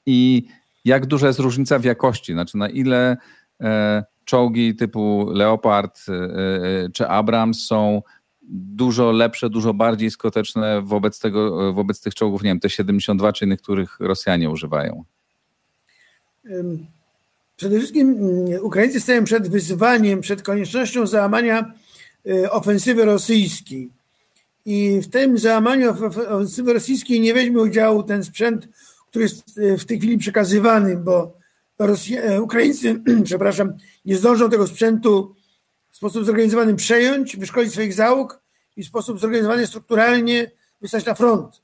i 0.07 0.49
jak 0.85 1.07
duża 1.07 1.27
jest 1.27 1.39
różnica 1.39 1.79
w 1.79 1.85
jakości, 1.85 2.33
znaczy 2.33 2.57
na 2.57 2.69
ile 2.69 3.17
e, 3.61 4.05
czołgi 4.25 4.77
typu 4.77 5.31
Leopard 5.31 6.01
e, 6.09 6.13
e 6.13 6.89
czy 6.93 7.09
Abrams 7.09 7.67
są 7.67 8.03
dużo 8.51 9.13
lepsze, 9.13 9.51
dużo 9.51 9.75
bardziej 9.75 10.11
skuteczne 10.11 10.83
wobec, 10.83 11.21
tego, 11.21 11.73
wobec 11.73 12.01
tych 12.01 12.15
czołgów, 12.15 12.43
nie 12.43 12.51
wiem, 12.51 12.61
T-72 12.61 13.33
czy 13.33 13.45
innych, 13.45 13.63
których 13.63 14.01
Rosjanie 14.01 14.51
używają? 14.51 15.05
Przede 17.59 17.79
wszystkim 17.79 18.11
mm, 18.11 18.65
Ukraińcy 18.65 19.01
stają 19.01 19.25
przed 19.25 19.49
wyzwaniem, 19.49 20.21
przed 20.21 20.43
koniecznością 20.43 21.07
załamania 21.07 21.73
y, 22.27 22.51
ofensywy 22.51 23.05
rosyjskiej. 23.05 23.91
I 24.69 25.01
w 25.01 25.11
tym 25.11 25.39
załamaniu 25.39 25.91
ofensywy 25.91 26.73
rosyjskiej 26.73 27.21
nie 27.21 27.35
weźmie 27.35 27.59
udziału 27.59 28.03
ten 28.03 28.25
sprzęt, 28.25 28.69
który 29.07 29.23
jest 29.23 29.59
y, 29.59 29.79
w 29.79 29.85
tej 29.85 29.99
chwili 29.99 30.19
przekazywany, 30.19 30.97
bo 30.97 31.35
e, 32.17 32.43
Ukraińcy, 32.43 33.01
przepraszam, 33.25 33.73
nie 34.05 34.17
zdążą 34.17 34.51
tego 34.51 34.67
sprzętu 34.67 35.35
w 35.91 35.97
sposób 35.97 36.25
zorganizowany 36.25 36.75
przejąć, 36.75 37.37
wyszkolić 37.37 37.73
swoich 37.73 37.95
załóg 37.95 38.41
i 38.77 38.85
w 38.85 38.87
sposób 38.87 39.21
zorganizowany 39.21 39.67
strukturalnie 39.67 40.51
wystać 40.81 41.05
na 41.05 41.15
front. 41.15 41.63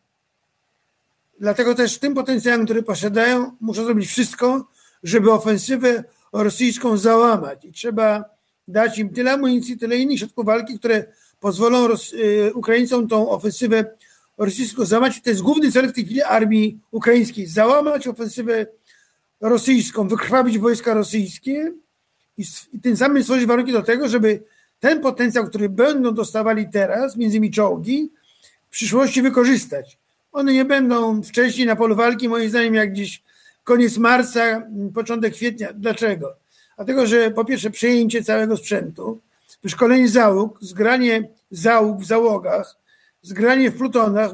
Dlatego 1.41 1.75
też 1.75 1.99
tym 1.99 2.15
potencjałem, 2.15 2.65
który 2.65 2.83
posiadają, 2.83 3.57
muszą 3.61 3.85
zrobić 3.85 4.09
wszystko, 4.09 4.69
żeby 5.03 5.33
ofensywę 5.33 6.05
rosyjską 6.33 6.97
załamać. 6.97 7.65
I 7.65 7.73
trzeba 7.73 8.25
dać 8.69 8.99
im 8.99 9.09
tyle 9.09 9.33
amunicji, 9.33 9.79
tyle 9.79 9.97
innych 9.97 10.19
środków 10.19 10.47
walki, 10.47 10.79
które 10.79 11.05
pozwolą 11.45 11.89
Ros 11.89 12.13
y, 12.13 12.55
Ukraińcom 12.55 13.09
tą 13.09 13.31
ofensywę 13.31 13.85
rosyjską 14.39 14.85
załamać. 14.85 15.21
To 15.21 15.31
jest 15.31 15.43
główny 15.43 15.73
cel 15.73 15.89
w 15.89 15.93
tej 15.93 16.05
chwili 16.05 16.23
armii 16.23 16.79
ukraińskiej. 16.91 17.47
Załamać 17.47 18.09
ofensywę 18.09 18.67
rosyjską, 19.41 20.09
wykrwawić 20.09 20.59
wojska 20.59 20.95
rosyjskie 20.95 21.73
i, 22.39 22.45
i 22.73 22.81
tym 22.81 22.97
samym 22.97 23.23
stworzyć 23.23 23.47
warunki 23.47 23.73
do 23.73 23.83
tego, 23.83 24.09
żeby 24.09 24.43
ten 24.81 25.01
potencjał, 25.01 25.47
który 25.47 25.69
będą 25.69 26.15
dostawali 26.15 26.67
teraz, 26.73 27.17
między 27.17 27.37
innymi 27.37 27.51
czołgi, 27.51 28.11
w 28.67 28.71
przyszłości 28.71 29.23
wykorzystać. 29.23 29.99
One 30.33 30.53
nie 30.53 30.65
będą 30.65 31.23
wcześniej 31.23 31.67
na 31.67 31.77
polu 31.77 31.97
walki, 31.97 32.29
moim 32.29 32.49
zdaniem, 32.51 32.75
jak 32.75 32.93
gdzieś 32.93 33.23
koniec 33.65 33.99
marca, 33.99 34.63
początek 34.95 35.35
kwietnia. 35.35 35.73
Dlaczego? 35.73 36.37
Dlatego, 36.77 37.07
że 37.07 37.31
po 37.31 37.45
pierwsze 37.45 37.71
przejęcie 37.71 38.25
całego 38.25 38.57
sprzętu, 38.57 39.21
wyszkolenie 39.65 40.09
załóg, 40.09 40.59
zgranie 40.61 41.29
załóg 41.51 42.01
w 42.01 42.05
załogach, 42.05 42.77
zgranie 43.23 43.71
w 43.71 43.77
plutonach, 43.77 44.33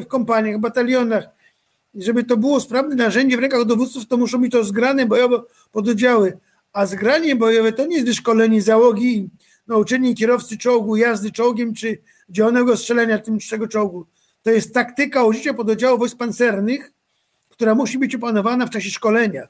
w 0.00 0.06
kompaniach, 0.06 0.58
batalionach, 0.58 1.24
żeby 1.94 2.24
to 2.24 2.36
było 2.36 2.60
sprawne 2.60 2.94
narzędzie 2.94 3.36
w 3.36 3.40
rękach 3.40 3.64
dowódców, 3.64 4.06
to 4.06 4.16
muszą 4.16 4.40
być 4.40 4.52
to 4.52 4.64
zgrane 4.64 5.06
bojowo 5.06 5.46
pododdziały. 5.72 6.38
A 6.72 6.86
zgranie 6.86 7.36
bojowe 7.36 7.72
to 7.72 7.86
nie 7.86 7.94
jest 7.96 8.08
wyszkolenie 8.08 8.62
załogi, 8.62 9.30
nauczenie 9.66 10.14
kierowcy 10.14 10.58
czołgu, 10.58 10.96
jazdy 10.96 11.30
czołgiem 11.30 11.74
czy 11.74 11.98
działanego 12.28 12.76
strzelania 12.76 13.18
tym 13.18 13.38
czego 13.38 13.68
czołgu. 13.68 14.06
To 14.42 14.50
jest 14.50 14.74
taktyka 14.74 15.24
użycia 15.24 15.54
pododdziałów 15.54 15.98
wojsk 15.98 16.16
pancernych, 16.16 16.92
która 17.48 17.74
musi 17.74 17.98
być 17.98 18.14
opanowana 18.14 18.66
w 18.66 18.70
czasie 18.70 18.90
szkolenia. 18.90 19.48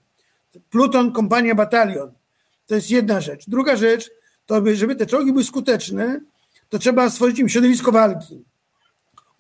Pluton, 0.71 1.13
kompania, 1.13 1.55
batalion. 1.55 2.13
To 2.67 2.75
jest 2.75 2.91
jedna 2.91 3.21
rzecz. 3.21 3.45
Druga 3.49 3.77
rzecz, 3.77 4.11
to 4.47 4.63
by, 4.63 4.77
żeby 4.77 4.97
te 4.97 5.07
czołgi 5.07 5.33
były 5.33 5.45
skuteczne, 5.45 6.21
to 6.69 6.79
trzeba 6.79 7.11
stworzyć 7.11 7.39
im 7.39 7.49
środowisko 7.49 7.93
walki. 7.93 8.45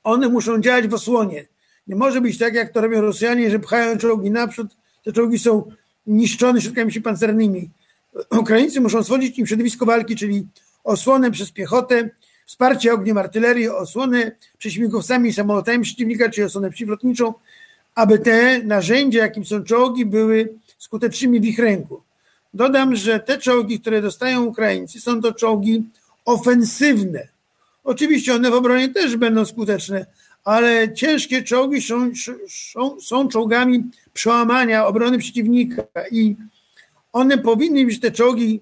One 0.05 0.29
muszą 0.29 0.61
działać 0.61 0.89
w 0.89 0.95
osłonie. 0.95 1.47
Nie 1.87 1.97
może 1.97 2.21
być 2.21 2.39
tak, 2.39 2.55
jak 2.55 2.73
to 2.73 2.81
robią 2.81 3.01
Rosjanie, 3.01 3.51
że 3.51 3.59
pchają 3.59 3.99
czołgi 3.99 4.31
naprzód, 4.31 4.77
te 5.05 5.13
czołgi 5.13 5.39
są 5.39 5.71
niszczone 6.07 6.61
środkami 6.61 6.93
pancernymi. 6.93 7.71
Ukraińcy 8.31 8.81
muszą 8.81 9.03
stworzyć 9.03 9.39
im 9.39 9.47
środowisko 9.47 9.87
walki, 9.87 10.17
czyli 10.17 10.47
osłonę 10.85 11.31
przez 11.31 11.51
piechotę, 11.51 12.11
wsparcie 12.47 12.93
ogniem 12.93 13.19
artylerii, 13.19 13.69
osłonę 13.69 14.33
prześmigłowcami 14.59 15.29
i 15.29 15.33
samolotami 15.33 15.85
przeciwnika, 15.85 16.31
czy 16.31 16.45
osłonę 16.45 16.71
przeciwlotniczą, 16.71 17.35
aby 17.95 18.19
te 18.19 18.63
narzędzia, 18.63 19.23
jakim 19.23 19.45
są 19.45 19.65
czołgi, 19.65 20.07
były 20.07 20.55
skutecznymi 20.79 21.41
w 21.41 21.45
ich 21.45 21.59
ręku. 21.59 22.03
Dodam, 22.55 22.97
że 22.97 23.21
te 23.21 23.39
czołgi, 23.39 23.81
które 23.81 24.03
dostają 24.03 24.45
Ukraińcy, 24.45 25.01
są 25.01 25.21
to 25.21 25.33
czołgi 25.33 25.83
ofensywne. 26.25 27.29
Oczywiście 27.85 28.35
one 28.35 28.51
w 28.51 28.55
obronie 28.55 28.89
też 28.89 29.17
będą 29.17 29.45
skuteczne, 29.45 30.07
ale 30.45 30.95
ciężkie 30.95 31.43
czołgi 31.43 31.83
są, 31.83 32.11
są, 32.73 33.01
są 33.01 33.29
czołgami 33.29 33.85
przełamania 34.13 34.87
obrony 34.87 35.19
przeciwnika 35.19 35.83
i 36.11 36.37
one 37.13 37.39
powinny 37.39 37.85
być 37.85 38.01
te 38.01 38.11
czołgi, 38.11 38.61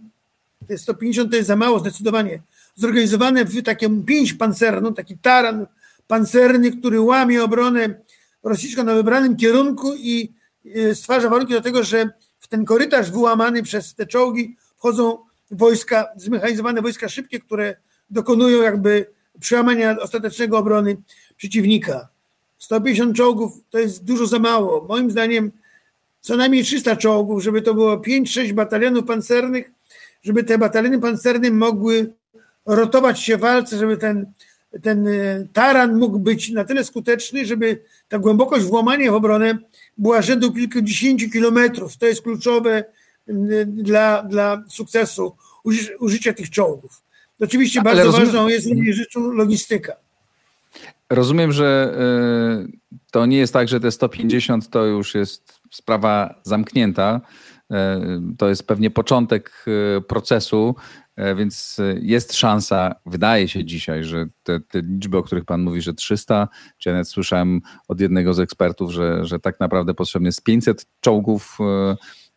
te 0.69 0.79
150 0.79 1.31
to 1.31 1.37
jest 1.37 1.49
za 1.49 1.57
mało 1.57 1.79
zdecydowanie, 1.79 2.43
zorganizowane 2.75 3.45
w 3.45 3.63
taką 3.63 4.03
pięć 4.03 4.35
pancerną, 4.35 4.95
taki 4.95 5.19
taran 5.19 5.67
pancerny, 6.07 6.73
który 6.73 7.01
łamie 7.01 7.45
obronę 7.45 7.95
rosyjską 8.43 8.85
na 8.85 8.95
wybranym 8.95 9.37
kierunku 9.37 9.95
i 9.95 10.33
e, 10.75 10.95
stwarza 10.95 11.29
warunki 11.29 11.53
do 11.53 11.61
tego, 11.61 11.85
że 11.85 12.11
ten 12.51 12.65
korytarz 12.65 13.11
wyłamany 13.11 13.63
przez 13.63 13.95
te 13.95 14.07
czołgi 14.07 14.57
wchodzą 14.77 15.19
wojska, 15.51 16.09
zmechanizowane 16.17 16.83
wojska 16.83 17.09
szybkie, 17.09 17.41
które 17.41 17.77
dokonują 18.11 18.63
jakby 18.63 19.07
przełamania 19.41 19.97
ostatecznego 20.01 20.59
obrony 20.59 20.97
przeciwnika. 21.37 22.09
150 22.59 23.17
czołgów 23.17 23.53
to 23.71 23.79
jest 23.79 24.05
dużo 24.05 24.27
za 24.27 24.39
mało. 24.39 24.87
Moim 24.89 25.11
zdaniem 25.11 25.53
co 26.21 26.37
najmniej 26.37 26.65
300 26.65 26.97
czołgów, 26.97 27.43
żeby 27.43 27.63
to 27.63 27.75
było 27.75 27.97
5-6 27.97 28.53
batalionów 28.53 29.05
pancernych, 29.05 29.71
żeby 30.23 30.45
te 30.45 30.59
bataliony 30.59 31.01
pancerne 31.01 31.51
mogły 31.51 32.13
rotować 32.67 33.21
się 33.21 33.37
w 33.37 33.41
walce, 33.41 33.79
żeby 33.79 33.97
ten, 33.97 34.33
ten 34.83 35.09
e, 35.09 35.13
taran 35.53 35.99
mógł 35.99 36.19
być 36.19 36.51
na 36.51 36.65
tyle 36.65 36.85
skuteczny, 36.85 37.47
żeby 37.47 37.83
ta 38.09 38.19
głębokość 38.19 38.65
włamania 38.65 39.13
w 39.13 39.15
obronę 39.15 39.59
była 39.99 40.23
rzędu 40.23 40.53
kilkudziesięciu 40.53 41.31
kilometrów. 41.31 41.97
To 41.97 42.07
jest 42.07 42.23
kluczowe 42.23 42.85
dla, 43.67 44.23
dla 44.23 44.63
sukcesu 44.69 45.37
użycia 45.99 46.33
tych 46.33 46.51
czołgów. 46.51 47.03
Oczywiście 47.41 47.83
bardzo 47.83 48.05
rozumiem... 48.05 48.27
ważną 48.27 48.49
jest 48.49 48.67
również 48.67 48.97
rzeczą 48.97 49.33
logistyka. 49.33 49.93
Rozumiem, 51.11 51.53
że 51.53 51.95
e, 51.99 53.01
to 53.11 53.27
nie 53.27 53.39
jest 53.39 53.53
tak, 53.53 53.69
że 53.69 53.81
te 53.81 53.91
150 53.91 54.71
to 54.71 54.85
już 54.85 55.15
jest 55.15 55.61
sprawa 55.71 56.35
zamknięta. 56.43 57.21
E, 57.71 58.01
to 58.39 58.49
jest 58.49 58.67
pewnie 58.67 58.91
początek 58.91 59.65
procesu, 60.09 60.75
więc 61.37 61.81
jest 62.01 62.35
szansa, 62.35 62.95
wydaje 63.07 63.49
się 63.49 63.65
dzisiaj, 63.65 64.05
że 64.05 64.27
te, 64.43 64.61
te, 64.61 64.83
liczby, 64.83 65.19
o 65.19 65.23
których 65.23 65.45
Pan 65.45 65.63
mówi, 65.63 65.83
że 65.83 65.95
300, 65.95 66.49
czy 66.79 66.89
ja 66.89 66.95
nawet 66.95 67.09
słyszałem 67.09 67.61
od 67.89 68.01
jednego 68.01 68.35
z 68.35 68.41
ekspertów, 68.41 68.93
że, 68.93 69.27
że 69.27 69.39
tak 69.39 69.61
naprawdę 69.61 69.95
potrzebne 69.95 70.29
jest 70.29 70.45
500 70.45 70.87
czołgów 71.01 71.59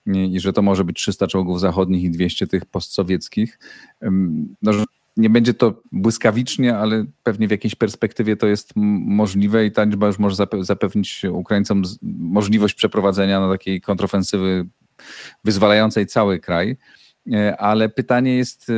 i 0.05 0.39
że 0.39 0.53
to 0.53 0.61
może 0.61 0.83
być 0.83 0.97
300 0.97 1.27
czołgów 1.27 1.59
zachodnich 1.59 2.03
i 2.03 2.11
200 2.11 2.47
tych 2.47 2.65
postsowieckich. 2.65 3.59
No, 4.61 4.71
nie 5.17 5.29
będzie 5.29 5.53
to 5.53 5.81
błyskawicznie, 5.91 6.77
ale 6.77 7.05
pewnie 7.23 7.47
w 7.47 7.51
jakiejś 7.51 7.75
perspektywie 7.75 8.37
to 8.37 8.47
jest 8.47 8.71
możliwe 8.75 9.65
i 9.65 9.71
ta 9.71 9.83
liczba 9.83 10.07
już 10.07 10.19
może 10.19 10.35
zapewnić 10.61 11.25
Ukraińcom 11.31 11.83
możliwość 12.19 12.75
przeprowadzenia 12.75 13.39
na 13.39 13.49
takiej 13.49 13.81
kontrofensywy 13.81 14.65
wyzwalającej 15.43 16.07
cały 16.07 16.39
kraj. 16.39 16.77
E, 17.31 17.57
ale 17.57 17.89
pytanie 17.89 18.37
jest 18.37 18.69
e, 18.69 18.73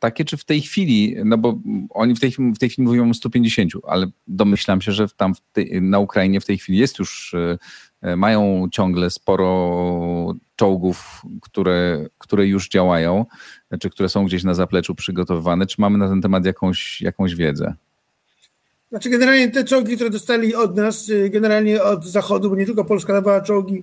takie, 0.00 0.24
czy 0.24 0.36
w 0.36 0.44
tej 0.44 0.60
chwili, 0.60 1.16
no 1.24 1.38
bo 1.38 1.58
oni 1.90 2.14
w 2.14 2.20
tej, 2.20 2.30
w 2.30 2.58
tej 2.58 2.68
chwili 2.68 2.88
mówią 2.88 3.10
o 3.10 3.14
150, 3.14 3.72
ale 3.86 4.06
domyślam 4.26 4.80
się, 4.80 4.92
że 4.92 5.08
tam 5.16 5.32
na 5.80 5.98
Ukrainie 5.98 6.40
w 6.40 6.44
tej 6.44 6.58
chwili 6.58 6.78
jest 6.78 6.98
już, 6.98 7.34
e, 8.02 8.16
mają 8.16 8.68
ciągle 8.72 9.10
sporo 9.10 10.34
czołgów, 10.56 11.22
które, 11.42 12.06
które 12.18 12.46
już 12.46 12.68
działają, 12.68 13.26
czy 13.80 13.90
które 13.90 14.08
są 14.08 14.24
gdzieś 14.24 14.44
na 14.44 14.54
zapleczu 14.54 14.94
przygotowywane. 14.94 15.66
Czy 15.66 15.80
mamy 15.80 15.98
na 15.98 16.08
ten 16.08 16.22
temat 16.22 16.46
jakąś, 16.46 17.00
jakąś 17.00 17.34
wiedzę? 17.34 17.74
Znaczy 18.90 19.10
generalnie 19.10 19.50
te 19.50 19.64
czołgi, 19.64 19.94
które 19.94 20.10
dostali 20.10 20.54
od 20.54 20.76
nas, 20.76 21.10
generalnie 21.30 21.82
od 21.82 22.04
Zachodu, 22.04 22.50
bo 22.50 22.56
nie 22.56 22.66
tylko 22.66 22.84
Polska 22.84 23.12
dawała 23.12 23.40
czołgi, 23.40 23.82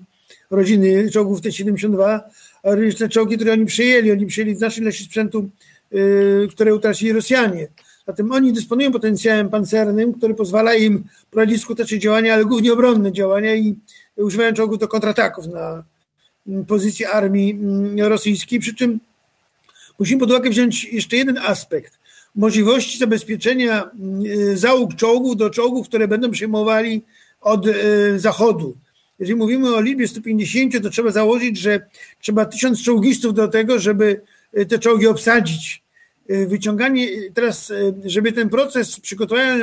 rodziny 0.52 1.10
czołgów 1.10 1.42
T-72, 1.42 2.20
a 2.64 2.76
również 2.76 2.96
te 2.96 3.10
czołgi, 3.10 3.36
które 3.36 3.54
oni 3.54 3.66
przyjęli. 3.66 4.12
Oni 4.12 4.26
przyjęli 4.26 4.56
znacznej 4.56 4.84
ilości 4.84 5.04
sprzętu, 5.04 5.50
yy, 5.92 6.48
które 6.52 6.76
utracili 6.76 7.14
Rosjanie. 7.14 7.68
Zatem 8.08 8.32
oni 8.32 8.54
dysponują 8.54 8.92
potencjałem 8.92 9.50
pancernym, 9.50 10.14
który 10.14 10.34
pozwala 10.34 10.74
im 10.74 11.04
prowadzić 11.32 11.62
skuteczne 11.62 12.00
działania, 12.00 12.34
ale 12.34 12.46
głównie 12.46 12.74
obronne 12.74 13.12
działania 13.12 13.56
i 13.56 13.76
używają 14.16 14.54
czołgów 14.54 14.80
do 14.80 14.88
kontrataków 14.88 15.48
na 15.48 15.84
mm, 16.48 16.66
pozycję 16.66 17.10
armii 17.10 17.52
mm, 17.52 18.00
rosyjskiej. 18.00 18.60
Przy 18.60 18.76
czym 18.76 19.00
musimy 20.00 20.20
pod 20.20 20.30
uwagę 20.30 20.50
wziąć 20.50 20.84
jeszcze 20.84 21.18
jeden 21.18 21.38
aspekt. 21.38 22.00
Możliwości 22.36 23.00
zabezpieczenia 23.00 23.84
mm, 23.84 24.58
załóg 24.58 24.96
czołgów 24.96 25.38
do 25.38 25.50
czołgów, 25.50 25.88
które 25.88 26.08
będą 26.08 26.32
przyjmowali 26.32 27.02
od 27.42 27.66
yy, 27.66 27.74
zachodu. 28.20 28.78
Jeżeli 29.22 29.36
mówimy 29.36 29.76
o 29.76 29.82
liczbie 29.82 30.08
150, 30.08 30.84
to 30.84 30.90
trzeba 30.90 31.12
założyć, 31.12 31.58
że 31.58 31.86
trzeba 32.20 32.46
tysiąc 32.46 32.84
czołgistów 32.84 33.34
do 33.34 33.48
tego, 33.48 33.80
żeby 33.80 34.22
e, 34.54 34.66
te 34.66 34.80
czołgi 34.80 35.08
obsadzić. 35.08 35.84
E, 36.30 36.46
wyciąganie 36.46 37.08
teraz, 37.34 37.72
e, 37.72 37.94
żeby 38.06 38.32
ten 38.32 38.50
proces 38.50 39.00
przygotowania 39.00 39.58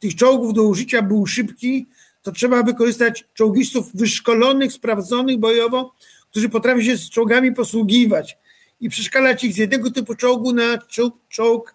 tych 0.00 0.14
czołgów 0.14 0.54
do 0.54 0.62
użycia 0.62 1.02
był 1.02 1.26
szybki, 1.26 1.86
to 2.22 2.32
trzeba 2.32 2.62
wykorzystać 2.62 3.24
czołgistów 3.34 3.90
wyszkolonych, 3.94 4.72
sprawdzonych 4.72 5.38
bojowo, 5.38 5.94
którzy 6.30 6.48
potrafią 6.48 6.82
się 6.82 6.96
z 6.96 7.10
czołgami 7.10 7.52
posługiwać 7.52 8.36
i 8.80 8.88
przeszkalać 8.88 9.44
ich 9.44 9.54
z 9.54 9.56
jednego 9.56 9.90
typu 9.90 10.14
czołgu 10.14 10.52
na 10.52 10.78
czołg, 10.78 11.14
czołg 11.28 11.74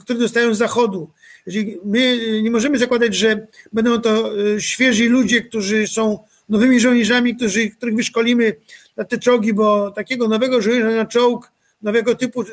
który 0.00 0.18
dostają 0.18 0.54
z 0.54 0.58
zachodu. 0.58 1.10
My 1.84 2.18
nie 2.42 2.50
możemy 2.50 2.78
zakładać, 2.78 3.14
że 3.14 3.46
będą 3.72 4.00
to 4.00 4.30
świeżi 4.58 5.06
ludzie, 5.06 5.40
którzy 5.40 5.86
są 5.86 6.18
nowymi 6.50 6.80
żołnierzami, 6.80 7.36
którzy, 7.36 7.70
których 7.70 7.94
wyszkolimy 7.94 8.56
na 8.96 9.04
te 9.04 9.18
czołgi, 9.18 9.54
bo 9.54 9.90
takiego 9.90 10.28
nowego 10.28 10.62
żołnierza 10.62 10.90
na 10.90 11.06
czołg, 11.06 11.52
nowego 11.82 12.14
typu, 12.14 12.44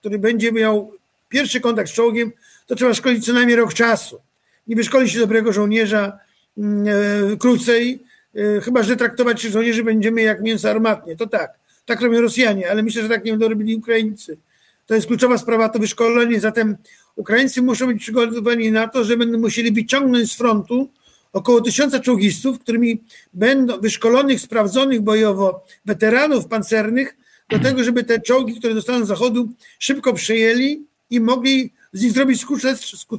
który 0.00 0.18
będzie 0.18 0.52
miał 0.52 0.92
pierwszy 1.28 1.60
kontakt 1.60 1.90
z 1.90 1.92
czołgiem, 1.92 2.32
to 2.66 2.74
trzeba 2.74 2.94
szkolić 2.94 3.26
co 3.26 3.32
najmniej 3.32 3.56
rok 3.56 3.74
czasu. 3.74 4.20
Nie 4.66 4.76
wyszkoli 4.76 5.10
się 5.10 5.18
dobrego 5.18 5.52
żołnierza 5.52 6.18
mm, 6.58 6.86
e, 7.32 7.36
krócej, 7.36 8.02
e, 8.34 8.60
chyba 8.60 8.82
że 8.82 8.96
traktować 8.96 9.40
żołnierzy 9.40 9.84
będziemy 9.84 10.22
jak 10.22 10.42
mięso 10.42 10.70
armatnie. 10.70 11.16
To 11.16 11.26
tak. 11.26 11.58
Tak 11.84 12.00
robią 12.00 12.20
Rosjanie, 12.20 12.70
ale 12.70 12.82
myślę, 12.82 13.02
że 13.02 13.08
tak 13.08 13.24
nie 13.24 13.32
będą 13.32 13.48
robili 13.48 13.76
Ukraińcy. 13.76 14.38
To 14.86 14.94
jest 14.94 15.06
kluczowa 15.06 15.38
sprawa, 15.38 15.68
to 15.68 15.78
wyszkolenie. 15.78 16.40
Zatem 16.40 16.76
Ukraińcy 17.16 17.62
muszą 17.62 17.86
być 17.86 18.02
przygotowani 18.02 18.72
na 18.72 18.88
to, 18.88 19.04
że 19.04 19.16
będą 19.16 19.38
musieli 19.38 19.72
wyciągnąć 19.72 20.32
z 20.32 20.36
frontu 20.36 20.88
około 21.36 21.60
tysiąca 21.60 22.00
czołgistów, 22.00 22.58
którymi 22.58 23.02
będą 23.34 23.80
wyszkolonych, 23.80 24.40
sprawdzonych 24.40 25.00
bojowo 25.00 25.64
weteranów 25.84 26.46
pancernych, 26.46 27.16
do 27.50 27.58
tego, 27.58 27.84
żeby 27.84 28.04
te 28.04 28.20
czołgi, 28.20 28.54
które 28.58 28.74
dostaną 28.74 29.04
z 29.04 29.08
zachodu, 29.08 29.48
szybko 29.78 30.12
przejęli 30.12 30.86
i 31.10 31.20
mogli 31.20 31.72
z 31.92 32.02
nich 32.02 32.12
zrobić 32.12 32.46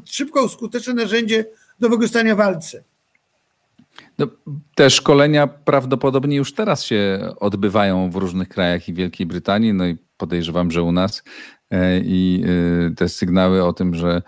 szybko 0.06 0.50
skuteczne 0.50 0.94
narzędzie 0.94 1.46
do 1.80 1.90
wykorzystania 1.90 2.36
w 2.36 2.38
walce. 2.38 2.84
No, 4.18 4.28
te 4.76 4.90
szkolenia 4.90 5.48
prawdopodobnie 5.48 6.38
już 6.38 6.54
teraz 6.54 6.84
się 6.84 7.30
odbywają 7.40 8.10
w 8.10 8.16
różnych 8.16 8.50
krajach 8.50 8.90
i 8.90 8.94
Wielkiej 8.94 9.26
Brytanii, 9.26 9.74
no 9.74 9.88
i 9.88 9.98
podejrzewam, 10.18 10.72
że 10.72 10.84
u 10.84 10.92
nas. 10.92 11.24
E, 11.72 12.00
I 12.00 12.44
e, 12.92 12.96
te 12.96 13.10
sygnały 13.10 13.64
o 13.64 13.74
tym, 13.74 13.96
że, 13.96 14.22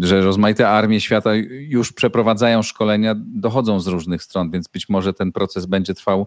że 0.00 0.20
rozmaite 0.20 0.68
armie 0.68 1.00
świata 1.00 1.30
już 1.50 1.92
przeprowadzają 1.92 2.62
szkolenia, 2.62 3.14
dochodzą 3.18 3.80
z 3.80 3.86
różnych 3.86 4.22
stron, 4.22 4.50
więc 4.50 4.68
być 4.68 4.88
może 4.88 5.12
ten 5.12 5.32
proces 5.32 5.66
będzie 5.66 5.94
trwał 5.94 6.26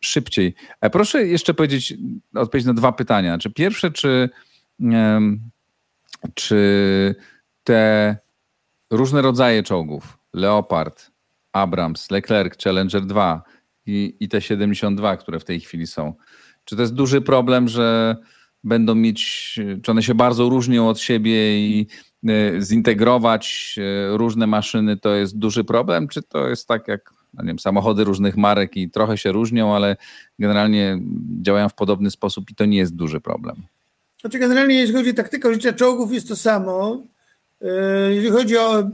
szybciej. 0.00 0.54
Proszę 0.92 1.26
jeszcze 1.26 1.54
powiedzieć, 1.54 1.94
odpowiedzieć 2.34 2.66
na 2.66 2.74
dwa 2.74 2.92
pytania. 2.92 3.38
Czy 3.38 3.50
pierwsze, 3.50 3.90
czy, 3.90 4.30
czy 6.34 7.14
te 7.64 8.16
różne 8.90 9.22
rodzaje 9.22 9.62
czołgów, 9.62 10.18
Leopard, 10.32 11.10
Abrams, 11.52 12.10
Leclerc, 12.10 12.64
Challenger 12.64 13.06
2 13.06 13.42
i, 13.86 14.16
i 14.20 14.28
te 14.28 14.40
72, 14.40 15.16
które 15.16 15.40
w 15.40 15.44
tej 15.44 15.60
chwili 15.60 15.86
są, 15.86 16.14
czy 16.64 16.76
to 16.76 16.82
jest 16.82 16.94
duży 16.94 17.20
problem, 17.20 17.68
że 17.68 18.16
będą 18.64 18.94
mieć, 18.94 19.54
czy 19.82 19.90
one 19.90 20.02
się 20.02 20.14
bardzo 20.14 20.48
różnią 20.48 20.88
od 20.88 21.00
siebie 21.00 21.58
i 21.58 21.86
e, 22.28 22.60
zintegrować 22.60 23.76
e, 23.78 24.16
różne 24.16 24.46
maszyny 24.46 24.96
to 24.96 25.14
jest 25.14 25.38
duży 25.38 25.64
problem, 25.64 26.08
czy 26.08 26.22
to 26.22 26.48
jest 26.48 26.68
tak 26.68 26.88
jak 26.88 27.14
no 27.34 27.42
nie 27.42 27.48
wiem, 27.48 27.58
samochody 27.58 28.04
różnych 28.04 28.36
marek 28.36 28.76
i 28.76 28.90
trochę 28.90 29.18
się 29.18 29.32
różnią, 29.32 29.74
ale 29.74 29.96
generalnie 30.38 30.98
działają 31.42 31.68
w 31.68 31.74
podobny 31.74 32.10
sposób 32.10 32.50
i 32.50 32.54
to 32.54 32.64
nie 32.64 32.78
jest 32.78 32.94
duży 32.94 33.20
problem. 33.20 33.56
Znaczy 34.20 34.38
generalnie 34.38 34.74
jeśli 34.74 34.94
chodzi 34.94 35.10
o 35.10 35.14
taktykę 35.14 35.54
życia 35.54 35.72
czołgów 35.72 36.12
jest 36.12 36.28
to 36.28 36.36
samo. 36.36 37.02
E, 37.62 38.14
jeżeli 38.14 38.30
chodzi 38.30 38.56
o 38.56 38.90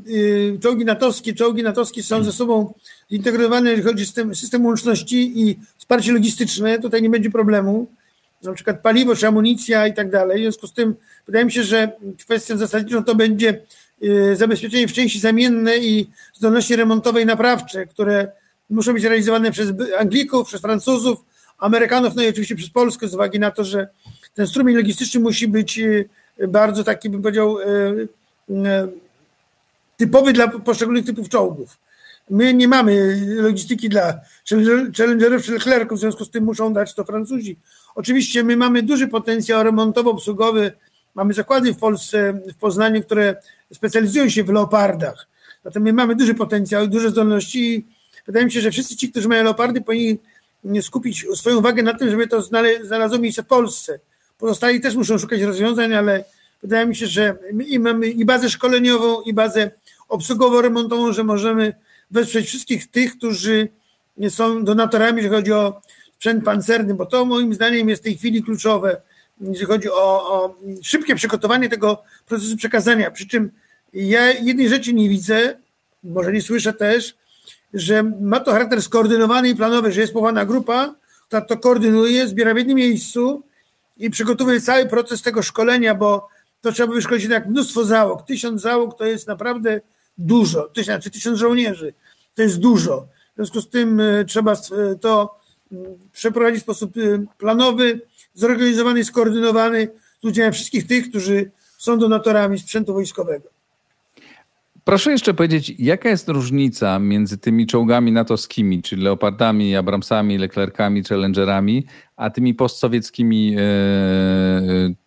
czołgi 0.63 0.85
natowskie, 0.85 1.35
czołgi 1.35 1.63
natowskie 1.63 2.03
są 2.03 2.25
ze 2.25 2.33
sobą 2.33 2.75
zintegrowane, 3.13 3.71
jeżeli 3.71 3.89
chodzi 3.89 4.03
o 4.03 4.07
system, 4.07 4.35
system 4.35 4.67
łączności 4.67 5.49
i 5.49 5.59
wsparcie 5.77 6.13
logistyczne, 6.13 6.79
tutaj 6.79 7.03
nie 7.03 7.11
będzie 7.11 7.31
problemu 7.31 7.87
na 8.42 8.52
przykład 8.52 8.80
paliwo 8.83 9.16
czy 9.16 9.26
amunicja 9.26 9.87
i 9.87 9.95
tak 9.95 10.11
dalej. 10.11 10.38
W 10.38 10.42
związku 10.42 10.66
z 10.66 10.73
tym 10.73 10.97
wydaje 11.26 11.45
mi 11.45 11.52
się, 11.52 11.62
że 11.62 11.92
kwestią 12.18 12.59
zasadniczą 12.59 13.04
to 13.04 13.14
będzie 13.14 13.61
y, 14.02 14.37
zabezpieczenie 14.37 14.88
w 14.88 14.92
części 14.92 15.21
zamienne 15.21 15.76
i 15.76 16.11
zdolności 16.35 16.76
remontowe 16.76 17.23
i 17.23 17.26
naprawcze, 17.26 17.87
które 17.87 18.33
muszą 18.71 18.92
być 18.92 19.04
realizowane 19.04 19.50
przez 19.50 19.73
Anglików, 19.99 20.49
przez 20.49 20.61
Francuzów, 20.61 21.25
Amerykanów, 21.59 22.14
no 22.14 22.23
i 22.23 22.28
oczywiście 22.28 22.57
przez 22.57 22.71
Polskę, 22.71 23.09
z 23.09 23.14
uwagi 23.14 23.38
na 23.38 23.50
to, 23.50 23.64
że 23.64 23.88
ten 24.35 24.47
strumień 24.47 24.76
logistyczny 24.76 25.21
musi 25.21 25.49
być 25.49 25.78
y, 25.78 26.09
bardzo 26.49 26.85
taki, 26.85 27.11
bym 27.11 27.23
powiedział, 27.23 27.59
y, 27.61 28.09
typowy 29.97 30.33
dla 30.33 30.49
poszczególnych 30.49 31.04
typów 31.04 31.28
czołgów. 31.28 31.78
My 32.30 32.54
nie 32.54 32.68
mamy 32.68 33.20
logistyki 33.37 33.88
dla 33.88 34.20
Challengerów 34.97 35.43
czy 35.43 35.52
Leclerców, 35.52 35.99
w 35.99 36.00
związku 36.00 36.25
z 36.25 36.30
tym 36.30 36.45
muszą 36.45 36.73
dać 36.73 36.95
to 36.95 37.04
Francuzi. 37.04 37.58
Oczywiście 37.95 38.43
my 38.43 38.56
mamy 38.56 38.82
duży 38.82 39.08
potencjał 39.08 39.64
remontowo-obsługowy. 39.64 40.73
Mamy 41.14 41.34
zakłady 41.34 41.75
w 41.75 41.78
Polsce, 41.78 42.41
w 42.52 42.54
Poznaniu, 42.54 43.02
które 43.02 43.36
specjalizują 43.73 44.28
się 44.28 44.45
w 44.45 44.49
leopardach. 44.49 45.26
Zatem 45.64 45.82
my 45.82 45.93
mamy 45.93 46.17
duży 46.17 46.34
potencjał 46.34 46.84
i 46.84 46.88
duże 46.88 47.10
zdolności 47.10 47.75
i 47.75 47.84
wydaje 48.26 48.47
mi 48.47 48.52
się, 48.52 48.60
że 48.60 48.71
wszyscy 48.71 48.97
ci, 48.97 49.10
którzy 49.10 49.28
mają 49.28 49.45
leopardy, 49.45 49.80
powinni 49.80 50.19
skupić 50.82 51.26
swoją 51.34 51.58
uwagę 51.58 51.82
na 51.82 51.95
tym, 51.95 52.10
żeby 52.10 52.26
to 52.26 52.43
znalazło 52.82 53.19
miejsce 53.19 53.43
w 53.43 53.47
Polsce. 53.47 54.00
Pozostali 54.38 54.80
też 54.80 54.95
muszą 54.95 55.19
szukać 55.19 55.41
rozwiązań, 55.41 55.95
ale 55.95 56.25
wydaje 56.62 56.86
mi 56.86 56.97
się, 56.97 57.06
że 57.06 57.38
my 57.52 57.64
i 57.64 57.78
mamy 57.78 58.06
i 58.06 58.25
bazę 58.25 58.50
szkoleniową, 58.50 59.23
i 59.23 59.32
bazę 59.32 59.71
obsługowo-remontową, 60.08 61.12
że 61.12 61.25
możemy 61.25 61.75
wesprzeć 62.10 62.47
wszystkich 62.47 62.90
tych, 62.90 63.16
którzy 63.16 63.68
są 64.28 64.64
donatorami, 64.64 65.16
jeżeli 65.16 65.34
chodzi 65.34 65.52
o 65.52 65.80
sprzęt 66.14 66.44
pancerny, 66.44 66.94
bo 66.94 67.06
to 67.06 67.25
moim 67.25 67.54
zdaniem 67.54 67.88
jest 67.88 68.02
w 68.02 68.04
tej 68.04 68.16
chwili 68.16 68.42
kluczowe, 68.42 69.00
jeżeli 69.40 69.66
chodzi 69.66 69.90
o, 69.90 70.32
o 70.32 70.56
szybkie 70.82 71.14
przygotowanie 71.14 71.68
tego 71.68 72.02
procesu 72.26 72.56
przekazania. 72.56 73.10
Przy 73.10 73.28
czym 73.28 73.50
ja 73.92 74.32
jednej 74.32 74.68
rzeczy 74.68 74.94
nie 74.94 75.08
widzę, 75.08 75.56
może 76.04 76.32
nie 76.32 76.42
słyszę 76.42 76.73
też, 76.73 77.14
że 77.75 78.02
ma 78.02 78.40
to 78.40 78.52
charakter 78.52 78.82
skoordynowany 78.82 79.49
i 79.49 79.54
planowy, 79.54 79.92
że 79.92 80.00
jest 80.00 80.12
powołana 80.12 80.44
grupa, 80.47 80.94
która 81.26 81.42
to 81.42 81.56
koordynuje, 81.56 82.28
zbiera 82.28 82.54
w 82.54 82.56
jednym 82.56 82.76
miejscu 82.76 83.42
i 83.97 84.10
przygotowuje 84.10 84.60
cały 84.60 84.86
proces 84.86 85.23
tego 85.23 85.42
szkolenia, 85.42 85.94
bo 85.94 86.28
to 86.60 86.73
trzeba 86.73 86.86
by 86.86 86.94
wyszkolić 86.94 87.25
jak 87.25 87.47
mnóstwo 87.47 87.84
załóg. 87.84 88.23
Tysiąc 88.26 88.62
załóg 88.62 88.99
to 88.99 89.04
jest 89.04 89.28
naprawdę 89.28 89.80
dużo, 90.19 90.63
tysiąc, 90.63 90.87
znaczy 90.87 91.11
tysiąc 91.11 91.39
żołnierzy 91.39 91.95
to 92.35 92.43
jest 92.43 92.59
dużo. 92.59 93.09
W 93.33 93.37
związku 93.37 93.61
z 93.61 93.69
tym 93.69 94.00
e, 94.00 94.25
trzeba 94.25 94.52
e, 94.52 94.57
to 95.00 95.39
przeprowadzić 96.13 96.61
w 96.61 96.63
sposób 96.63 96.97
y, 96.97 97.26
planowy, 97.39 98.00
zorganizowany, 98.35 99.04
skoordynowany 99.04 99.89
z 100.23 100.25
udziałem 100.25 100.52
wszystkich 100.52 100.87
tych, 100.87 101.09
którzy 101.09 101.50
są 101.78 101.99
donatorami 101.99 102.59
sprzętu 102.59 102.95
wojskowego. 102.95 103.49
Proszę 104.89 105.11
jeszcze 105.11 105.35
powiedzieć, 105.35 105.75
jaka 105.79 106.09
jest 106.09 106.29
różnica 106.29 106.99
między 106.99 107.39
tymi 107.39 107.67
czołgami 107.67 108.13
natowskimi, 108.13 108.83
czyli 108.83 109.03
Leopardami, 109.03 109.77
Abramsami, 109.77 110.39
Leclercami, 110.39 111.05
Challengerami, 111.05 111.87
a 112.17 112.31
tymi 112.31 112.55
postsowieckimi 112.55 113.57
e, 113.59 113.63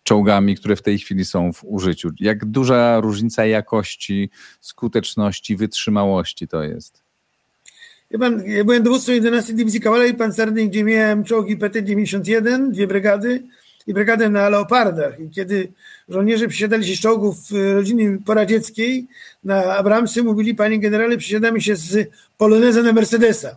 czołgami, 0.02 0.56
które 0.56 0.76
w 0.76 0.82
tej 0.82 0.98
chwili 0.98 1.24
są 1.24 1.52
w 1.52 1.64
użyciu? 1.64 2.10
Jak 2.20 2.44
duża 2.44 3.00
różnica 3.00 3.46
jakości, 3.46 4.30
skuteczności, 4.60 5.56
wytrzymałości 5.56 6.48
to 6.48 6.62
jest? 6.62 7.02
Ja, 8.10 8.18
pan, 8.18 8.42
ja 8.46 8.64
byłem 8.64 8.82
dowódcą 8.82 9.12
11 9.12 9.52
Dywizji 9.52 9.80
Kawalerii 9.80 10.14
Pancernej, 10.14 10.68
gdzie 10.68 10.84
miałem 10.84 11.24
czołgi 11.24 11.58
PT-91, 11.58 12.70
dwie 12.70 12.86
brygady 12.86 13.42
i 13.86 13.94
brygadę 13.94 14.30
na 14.30 14.48
Leopardach. 14.48 15.20
I 15.20 15.30
kiedy 15.30 15.72
żołnierze 16.08 16.48
przysiadali 16.48 16.86
się 16.86 16.96
z 16.96 17.00
czołgów 17.00 17.36
rodziny 17.74 18.18
poradzieckiej 18.26 19.06
na 19.44 19.76
Abramsy, 19.76 20.22
mówili, 20.22 20.54
panie 20.54 20.78
generale, 20.78 21.16
przysiadamy 21.16 21.60
się 21.60 21.76
z 21.76 22.08
Poloneza 22.38 22.82
na 22.82 22.92
Mercedesa. 22.92 23.56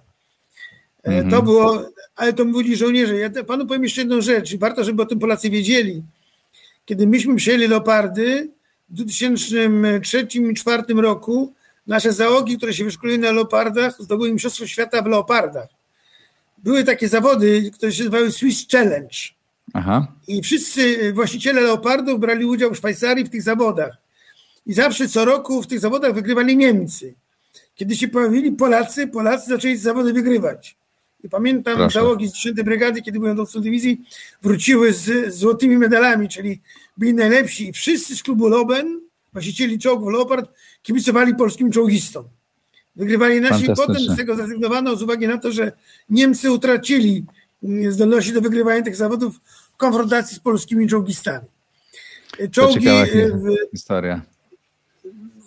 Mm 1.03 1.27
-hmm. 1.27 1.31
To 1.31 1.41
było, 1.41 1.89
ale 2.15 2.33
to 2.33 2.45
mówili 2.45 2.75
żołnierze. 2.75 3.15
Ja 3.15 3.29
panu 3.43 3.65
powiem 3.65 3.83
jeszcze 3.83 4.01
jedną 4.01 4.21
rzecz, 4.21 4.55
warto, 4.55 4.83
żeby 4.83 5.01
o 5.01 5.05
tym 5.05 5.19
Polacy 5.19 5.49
wiedzieli. 5.49 6.03
Kiedy 6.85 7.07
myśmy 7.07 7.35
przyjęli 7.35 7.67
Leopardy 7.67 8.49
w 8.89 8.93
2003 8.93 10.19
i 10.19 10.23
2004 10.23 10.83
roku, 10.93 11.53
nasze 11.87 12.13
załogi, 12.13 12.57
które 12.57 12.73
się 12.73 12.83
wyszkoliły 12.83 13.19
na 13.19 13.31
leopardach, 13.31 13.95
zdobyły 13.99 14.31
Mistrzostwo 14.31 14.67
Świata 14.67 15.01
w 15.01 15.05
leopardach. 15.05 15.67
Były 16.57 16.83
takie 16.83 17.07
zawody, 17.07 17.71
które 17.73 17.91
się 17.91 18.03
nazywały 18.03 18.31
Swiss 18.31 18.67
Challenge. 18.71 19.34
Aha. 19.77 20.07
I 20.27 20.41
wszyscy 20.41 21.13
właściciele 21.13 21.61
leopardów 21.61 22.19
brali 22.19 22.45
udział 22.45 22.71
w 22.71 22.77
Szwajcarii 22.77 23.25
w 23.25 23.29
tych 23.29 23.41
zawodach. 23.41 23.97
I 24.65 24.73
zawsze 24.73 25.09
co 25.09 25.25
roku 25.25 25.61
w 25.61 25.67
tych 25.67 25.79
zawodach 25.79 26.13
wygrywali 26.13 26.57
Niemcy. 26.57 27.13
Kiedy 27.75 27.95
się 27.95 28.07
pojawili 28.07 28.51
Polacy, 28.51 29.07
Polacy 29.07 29.49
zaczęli 29.49 29.77
zawody 29.77 30.13
wygrywać. 30.13 30.77
I 31.23 31.29
pamiętam 31.29 31.75
Proszę. 31.75 31.99
załogi 31.99 32.27
z 32.27 32.33
10 32.33 32.63
brygady, 32.63 33.01
kiedy 33.01 33.19
byłem 33.19 33.35
dowódcą 33.35 33.61
dywizji, 33.61 34.01
wróciły 34.41 34.93
z, 34.93 35.35
złotymi 35.35 35.77
medalami, 35.77 36.29
czyli 36.29 36.61
byli 36.97 37.13
najlepsi. 37.13 37.69
I 37.69 37.73
wszyscy 37.73 38.15
z 38.15 38.23
klubu 38.23 38.47
Loben, 38.47 38.99
właścicieli 39.33 39.79
czołgów 39.79 40.13
Leopard, 40.13 40.51
kibicowali 40.83 41.35
polskim 41.35 41.71
czołgistom. 41.71 42.25
Wygrywali 42.95 43.41
nasi, 43.41 43.65
potem 43.75 43.97
z 43.97 44.17
tego 44.17 44.35
zrezygnowano 44.35 44.95
z 44.95 45.03
uwagi 45.03 45.27
na 45.27 45.37
to, 45.37 45.51
że 45.51 45.71
Niemcy 46.09 46.51
utracili 46.51 47.25
zdolności 47.89 48.33
do 48.33 48.41
wygrywania 48.41 48.81
tych 48.81 48.95
zawodów 48.95 49.39
w 49.75 49.77
konfrontacji 49.77 50.37
z 50.37 50.39
polskimi 50.39 50.87
czołgistami. 50.87 51.47
Czołgi. 52.51 52.87
E, 52.87 53.05
historia. 53.71 54.21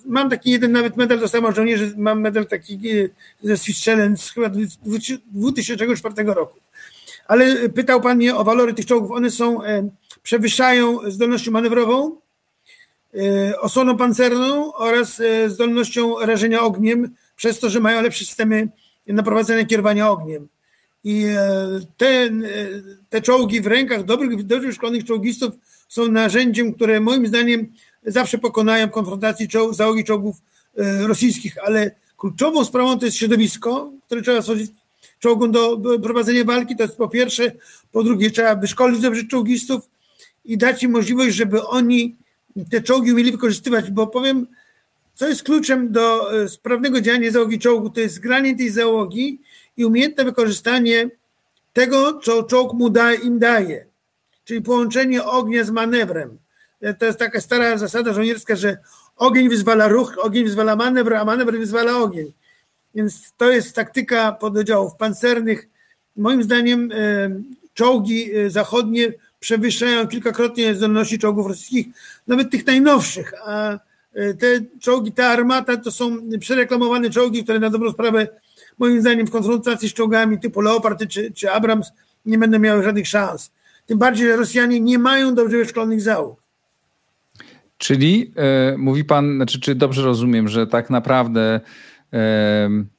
Mam 0.07 0.31
taki 0.31 0.51
jeden 0.51 0.73
nawet 0.73 0.97
medal, 0.97 1.21
dostałem 1.21 1.55
żołnierzy, 1.55 1.95
mam 1.97 2.21
medal 2.21 2.47
taki 2.47 2.75
e, 2.75 3.09
ze 3.43 3.57
Swiss 3.57 3.85
Challenge 3.85 4.23
chyba 4.35 4.51
2004 5.27 6.15
roku. 6.25 6.59
Ale 7.27 7.69
pytał 7.69 8.01
Pan 8.01 8.17
mnie 8.17 8.37
o 8.37 8.45
walory 8.45 8.75
tych 8.75 8.87
czołgów. 8.87 9.11
One 9.11 9.31
są, 9.31 9.65
e, 9.65 9.89
przewyższają 10.23 11.11
zdolnością 11.11 11.51
manewrową, 11.51 12.17
osłoną 13.61 13.97
pancerną 13.97 14.75
oraz 14.75 15.23
zdolnością 15.47 16.19
rażenia 16.19 16.61
ogniem, 16.61 17.15
przez 17.37 17.59
to, 17.59 17.71
że 17.71 17.81
mają 17.81 18.03
lepsze 18.03 18.25
systemy 18.25 18.69
naprowadzenia 19.07 19.65
kierowania 19.65 20.11
ogniem. 20.11 20.49
I 21.05 21.25
te, 21.97 22.31
te 23.09 23.23
czołgi 23.23 23.61
w 23.61 23.67
rękach 23.67 24.05
dobrych, 24.05 24.43
dobrze 24.43 24.73
szkolonych 24.73 25.05
czołgistów 25.05 25.55
są 25.89 26.09
narzędziem, 26.09 26.75
które 26.75 27.01
moim 27.01 27.27
zdaniem 27.27 27.67
zawsze 28.07 28.39
pokonają 28.39 28.91
konfrontacji 28.91 29.49
czoł, 29.49 29.75
załogi 29.75 30.05
czołgów 30.05 30.37
rosyjskich, 31.07 31.57
ale 31.65 31.91
kluczową 32.17 32.65
sprawą 32.65 32.99
to 32.99 33.05
jest 33.05 33.17
środowisko, 33.17 33.93
które 34.07 34.23
trzeba 34.23 34.43
stworzyć. 34.43 34.71
Czołgom 35.19 35.53
do 35.53 35.81
prowadzenia 36.03 36.45
walki, 36.45 36.77
to 36.77 36.83
jest 36.83 36.97
po 36.97 37.09
pierwsze. 37.09 37.53
Po 37.93 38.03
drugie, 38.03 38.31
trzeba 38.31 38.57
wyszkolić 38.57 39.01
dobrze 39.01 39.25
czołgistów 39.25 39.89
i 40.45 40.59
dać 40.59 40.83
im 40.83 40.91
możliwość, 40.91 41.37
żeby 41.37 41.67
oni 41.67 42.17
te 42.71 42.83
czołgi 42.83 43.13
umieli 43.13 43.33
wykorzystywać, 43.33 43.91
bo 43.91 44.07
powiem, 44.07 44.47
co 45.15 45.29
jest 45.29 45.43
kluczem 45.43 45.93
do 45.93 46.35
e, 46.43 46.49
sprawnego 46.49 47.01
działania 47.01 47.31
załogi 47.31 47.59
czołgu, 47.59 47.91
to 47.91 48.01
jest 48.01 48.15
zgranie 48.15 48.57
tej 48.57 48.71
załogi 48.71 49.41
i 49.79 49.85
umiejętne 49.85 50.25
wykorzystanie 50.25 51.11
tego, 51.73 52.21
co 52.21 52.43
czołg 52.43 52.73
mu 52.73 52.91
da, 52.91 53.15
im 53.15 53.39
daje, 53.39 53.87
czyli 54.45 54.63
połączenie 54.63 55.25
ognia 55.25 55.65
z 55.65 55.71
manewrem. 55.71 56.39
E, 56.81 56.95
to 56.95 57.07
jest 57.07 57.19
taka 57.19 57.41
stara 57.41 57.79
zasada 57.79 58.13
żołnierska, 58.13 58.57
że 58.57 58.79
ogień 59.17 59.49
wyzwala 59.49 59.89
ruch, 59.89 60.17
ogień 60.19 60.45
wyzwala 60.45 60.77
manewr, 60.77 61.15
a 61.15 61.25
manewr 61.25 61.59
wyzwala 61.59 61.99
ogień. 61.99 62.33
Więc 62.95 63.33
to 63.37 63.51
jest 63.51 63.75
taktyka 63.75 64.33
pododdziałów 64.33 64.97
pancernych. 64.97 65.69
Moim 66.17 66.43
zdaniem 66.43 66.93
e, 66.93 66.97
czołgi 67.75 68.35
e, 68.35 68.51
zachodnie 68.51 69.13
przewyższają 69.41 70.09
kilkakrotnie 70.09 70.75
zdolności 70.75 71.19
czołgów 71.19 71.47
rosyjskich, 71.47 71.87
nawet 72.27 72.51
tych 72.51 72.67
najnowszych. 72.67 73.33
A 73.47 73.79
te 74.39 74.47
czołgi, 74.81 75.13
ta 75.13 75.27
armata 75.27 75.77
to 75.77 75.91
są 75.91 76.17
przereklamowane 76.41 77.11
czołgi, 77.11 77.45
które 77.45 77.59
na 77.59 77.71
dobrą 77.71 77.93
sprawę, 77.93 78.29
moim 78.79 79.01
zdaniem, 79.01 79.27
w 79.27 79.31
konfrontacji 79.31 79.89
z 79.89 79.95
czołgami 79.95 80.41
typu 80.41 80.61
Leopardy 80.61 81.07
czy, 81.07 81.33
czy 81.33 81.53
Abrams 81.53 81.93
nie 82.27 82.39
będą 82.39 82.59
miały 82.59 82.83
żadnych 82.83 83.09
szans. 83.09 83.53
Tym 83.87 83.99
bardziej, 83.99 84.27
że 84.27 84.37
Rosjanie 84.37 84.81
nie 84.81 84.99
mają 84.99 85.35
dobrze 85.35 85.57
wyszkolonych 85.57 86.01
załóg. 86.01 86.43
Czyli 87.79 88.33
e, 88.37 88.77
mówi 88.79 89.05
pan, 89.05 89.37
znaczy, 89.37 89.61
czy 89.61 89.75
dobrze 89.75 90.03
rozumiem, 90.03 90.49
że 90.49 90.67
tak 90.67 90.91
naprawdę 90.91 91.61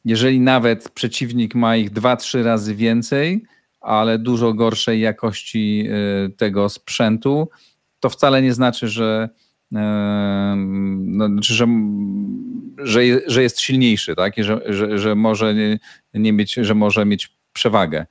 jeżeli 0.06 0.39
nawet 0.39 0.89
przeciwnik 0.89 1.56
ma 1.56 1.76
ich 1.76 1.89
dwa, 1.89 2.15
trzy 2.15 2.44
razy 2.44 2.76
więcej, 2.76 3.44
ale 3.82 4.20
dużo 4.20 4.54
gorszej 4.54 5.02
jakości 5.02 5.88
e, 5.89 6.30
tego 6.30 6.70
sprzętu, 6.70 7.50
to 8.00 8.10
wcale 8.10 8.42
nie 8.42 8.54
znaczy, 8.54 8.88
że, 8.88 9.30
no, 9.71 11.27
znaczy, 11.27 11.53
że, 11.53 11.67
że, 12.77 13.01
że 13.27 13.43
jest 13.43 13.62
silniejszy, 13.62 14.15
tak? 14.15 14.38
I 14.38 14.43
że, 14.43 14.62
że, 14.65 14.97
że 14.97 15.15
może 15.15 15.53
nie, 15.53 15.79
nie 16.13 16.34
mieć, 16.34 16.53
że 16.53 16.75
może 16.75 17.05
mieć 17.05 17.29
przewagę. 17.53 18.05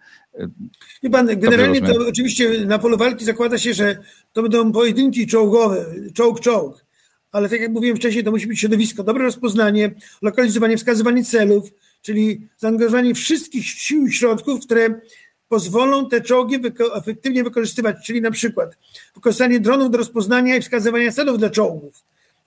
Wie 1.02 1.10
pan, 1.10 1.26
generalnie 1.26 1.80
to 1.80 2.08
oczywiście 2.08 2.66
na 2.66 2.78
polu 2.78 2.96
walki 2.96 3.24
zakłada 3.24 3.58
się, 3.58 3.74
że 3.74 3.98
to 4.32 4.42
będą 4.42 4.72
pojedynki 4.72 5.26
czołgowe, 5.26 5.84
czołg-czołg 6.14 6.88
ale 7.32 7.48
tak 7.48 7.60
jak 7.60 7.70
mówiłem 7.70 7.96
wcześniej, 7.96 8.24
to 8.24 8.30
musi 8.30 8.46
być 8.46 8.60
środowisko, 8.60 9.02
dobre 9.02 9.24
rozpoznanie, 9.24 9.94
lokalizowanie, 10.22 10.76
wskazywanie 10.76 11.24
celów, 11.24 11.70
czyli 12.02 12.48
zaangażowanie 12.56 13.14
wszystkich 13.14 13.66
sił 13.66 14.06
i 14.06 14.12
środków, 14.12 14.60
które 14.60 15.00
pozwolą 15.48 16.08
te 16.08 16.20
czołgi 16.20 16.58
wyko 16.58 16.96
efektywnie 16.96 17.44
wykorzystywać, 17.44 17.96
czyli 18.06 18.20
na 18.20 18.30
przykład 18.30 18.76
wykorzystanie 19.14 19.60
dronów 19.60 19.90
do 19.90 19.98
rozpoznania 19.98 20.56
i 20.56 20.62
wskazywania 20.62 21.12
celów 21.12 21.38
dla 21.38 21.50
czołgów, 21.50 22.04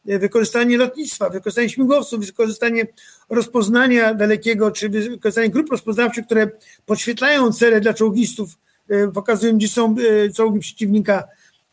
e, 0.08 0.20
wykorzystanie 0.20 0.78
lotnictwa, 0.78 1.30
wykorzystanie 1.30 1.70
śmigłowców, 1.70 2.26
wykorzystanie 2.26 2.88
rozpoznania 3.30 4.14
dalekiego, 4.14 4.72
czy 4.72 4.90
wykorzystanie 4.90 5.50
grup 5.50 5.72
rozpoznawczych, 5.72 6.26
które 6.26 6.52
podświetlają 6.86 7.54
cele 7.54 7.82
dla 7.82 7.94
czołgistów, 7.94 8.50
e, 8.90 9.08
pokazują, 9.08 9.58
gdzie 9.58 9.68
są 9.68 9.96
e, 10.26 10.30
czołgi 10.30 10.60
przeciwnika. 10.60 11.24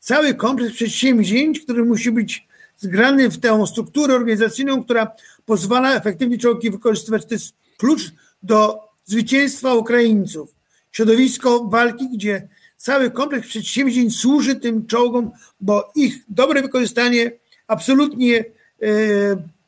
Cały 0.01 0.35
kompleks 0.35 0.75
przedsięwzięć, 0.75 1.61
który 1.61 1.85
musi 1.85 2.13
być 2.13 2.49
zgrany 2.77 3.29
w 3.29 3.41
tę 3.41 3.67
strukturę 3.67 4.15
organizacyjną, 4.15 4.85
która 4.85 5.13
pozwala 5.47 5.95
efektywnie 5.95 6.39
czołgi 6.39 6.71
wykorzystywać. 6.71 7.25
To 7.27 7.35
jest 7.35 7.55
klucz 7.77 8.13
do 8.43 8.81
zwycięstwa 9.05 9.75
Ukraińców. 9.75 10.58
Środowisko 10.99 11.65
walki, 11.65 12.09
gdzie 12.09 12.49
cały 12.77 13.11
kompleks 13.11 13.49
przedsięwzięć 13.49 14.17
służy 14.17 14.57
tym 14.57 14.87
czołgom, 14.87 15.31
bo 15.61 15.93
ich 15.95 16.25
dobre 16.29 16.63
wykorzystanie 16.63 17.33
absolutnie 17.67 18.39
e, 18.39 18.45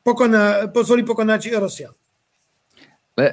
pokona, 0.03 0.53
pozwoli 0.73 1.03
pokonać 1.03 1.47
Rosjan. 1.47 1.91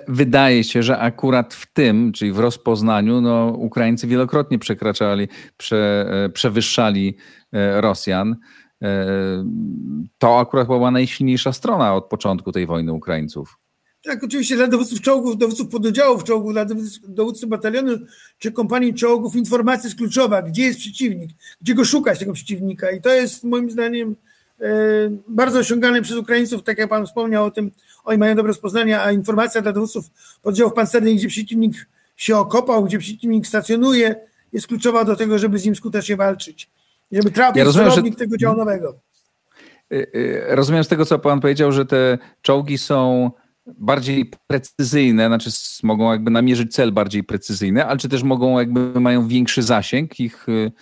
Wydaje 0.08 0.64
się, 0.64 0.82
że 0.82 0.98
akurat 0.98 1.54
w 1.54 1.72
tym, 1.72 2.12
czyli 2.12 2.32
w 2.32 2.38
rozpoznaniu, 2.38 3.20
no, 3.20 3.46
Ukraińcy 3.46 4.06
wielokrotnie 4.06 4.58
przekraczali, 4.58 5.28
prze, 5.56 6.06
e, 6.24 6.28
przewyższali 6.28 7.16
e, 7.52 7.80
Rosjan. 7.80 8.36
To 10.18 10.38
akurat 10.38 10.66
była 10.66 10.90
najsilniejsza 10.90 11.52
strona 11.52 11.94
od 11.94 12.04
początku 12.04 12.52
tej 12.52 12.66
wojny 12.66 12.92
Ukraińców. 12.92 13.58
Tak, 14.04 14.24
oczywiście 14.24 14.56
dla 14.56 14.66
dowódców 14.66 15.00
czołgów, 15.00 15.38
dowódców 15.38 15.68
pododdziałów 15.68 16.24
czołgów, 16.24 16.52
dla 16.52 16.66
dowódców 17.08 17.48
batalionu 17.48 17.98
czy 18.38 18.52
kompanii 18.52 18.94
czołgów 18.94 19.36
informacja 19.36 19.88
jest 19.88 19.98
kluczowa, 19.98 20.42
gdzie 20.42 20.62
jest 20.62 20.78
przeciwnik, 20.78 21.30
gdzie 21.60 21.74
go 21.74 21.84
szukać 21.84 22.18
tego 22.18 22.32
przeciwnika? 22.32 22.90
I 22.90 23.00
to 23.00 23.14
jest 23.14 23.44
moim 23.44 23.70
zdaniem 23.70 24.16
e, 24.60 24.64
bardzo 25.28 25.58
osiągane 25.58 26.02
przez 26.02 26.16
Ukraińców, 26.16 26.62
tak 26.62 26.78
jak 26.78 26.88
Pan 26.88 27.06
wspomniał 27.06 27.44
o 27.44 27.50
tym, 27.50 27.70
oni 28.04 28.18
mają 28.18 28.34
dobre 28.34 28.48
rozpoznania, 28.48 29.02
a 29.02 29.12
informacja 29.12 29.62
dla 29.62 29.72
dowódców 29.72 30.04
poddziałów 30.42 30.72
pancernych, 30.72 31.16
gdzie 31.16 31.28
przeciwnik 31.28 31.74
się 32.16 32.36
okopał, 32.36 32.84
gdzie 32.84 32.98
przeciwnik 32.98 33.46
stacjonuje, 33.46 34.14
jest 34.52 34.66
kluczowa 34.66 35.04
do 35.04 35.16
tego, 35.16 35.38
żeby 35.38 35.58
z 35.58 35.64
nim 35.64 35.76
skutecznie 35.76 36.16
walczyć. 36.16 36.70
Żeby 37.12 37.30
trafić 37.30 37.56
ja 37.56 37.64
rozumiem, 37.64 37.90
że... 37.90 38.02
tego 38.02 38.36
działu 38.36 38.56
nowego. 38.56 38.94
Y, 39.92 40.06
y, 40.14 40.44
rozumiem 40.48 40.84
z 40.84 40.88
tego, 40.88 41.06
co 41.06 41.18
pan 41.18 41.40
powiedział, 41.40 41.72
że 41.72 41.86
te 41.86 42.18
czołgi 42.42 42.78
są 42.78 43.30
bardziej 43.78 44.30
precyzyjne, 44.46 45.26
znaczy 45.26 45.50
mogą 45.82 46.12
jakby 46.12 46.30
namierzyć 46.30 46.74
cel 46.74 46.92
bardziej 46.92 47.24
precyzyjny, 47.24 47.84
ale 47.84 47.98
czy 47.98 48.08
też 48.08 48.22
mogą 48.22 48.58
jakby 48.58 49.00
mają 49.00 49.28
większy 49.28 49.62
zasięg, 49.62 50.20
ich 50.20 50.46
y, 50.48 50.72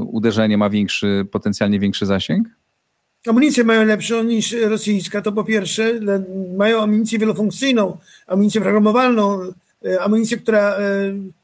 uderzenie 0.00 0.58
ma 0.58 0.70
większy, 0.70 1.26
potencjalnie 1.30 1.80
większy 1.80 2.06
zasięg? 2.06 2.48
Amunicję 3.26 3.64
mają 3.64 3.84
lepszą 3.84 4.22
niż 4.22 4.52
rosyjska, 4.52 5.22
to 5.22 5.32
po 5.32 5.44
pierwsze. 5.44 6.00
Mają 6.56 6.82
amunicję 6.82 7.18
wielofunkcyjną, 7.18 7.98
amunicję 8.26 8.60
programowalną, 8.60 9.40
amunicję, 10.00 10.36
która 10.36 10.76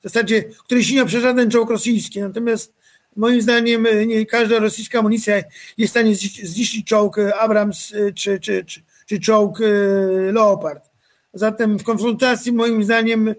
w 0.00 0.02
zasadzie, 0.02 0.42
której 0.42 0.84
się 0.84 0.94
nie 0.94 1.04
przez 1.04 1.22
żaden 1.22 1.50
czołg 1.50 1.70
rosyjski. 1.70 2.20
Natomiast 2.20 2.78
Moim 3.18 3.42
zdaniem 3.42 3.86
nie 4.06 4.26
każda 4.26 4.58
rosyjska 4.58 4.98
amunicja 4.98 5.36
jest 5.78 5.90
w 5.90 5.90
stanie 5.90 6.14
zniszczyć 6.42 6.86
czołg 6.86 7.18
Abrams 7.40 7.92
czy, 8.14 8.40
czy, 8.40 8.64
czy, 8.64 8.82
czy 9.08 9.20
czołg 9.20 9.58
Leopard. 10.32 10.90
Zatem 11.34 11.78
w 11.78 11.84
konfrontacji 11.84 12.52
moim 12.52 12.84
zdaniem 12.84 13.34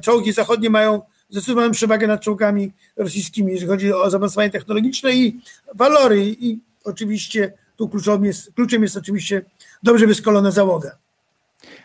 czołgi 0.00 0.32
zachodnie 0.32 0.70
mają 0.70 1.02
zdecydowaną 1.30 1.70
przewagę 1.72 2.06
nad 2.06 2.20
czołgami 2.20 2.72
rosyjskimi, 2.96 3.52
jeżeli 3.52 3.68
chodzi 3.68 3.92
o 3.92 4.10
zaawansowanie 4.10 4.50
technologiczne 4.50 5.12
i 5.12 5.40
walory. 5.74 6.24
I 6.24 6.60
oczywiście 6.84 7.52
tu 7.76 7.88
kluczem 7.88 8.24
jest, 8.24 8.52
kluczem 8.54 8.82
jest 8.82 8.96
oczywiście 8.96 9.44
dobrze 9.82 10.06
wyszkolona 10.06 10.50
załoga. 10.50 10.90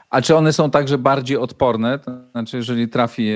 A 0.10 0.22
czy 0.22 0.36
one 0.36 0.54
są 0.54 0.72
także 0.72 0.98
bardziej 0.98 1.38
odporne? 1.38 2.00
To 2.00 2.12
znaczy, 2.32 2.58
jeżeli 2.58 2.88
trafi 2.88 3.32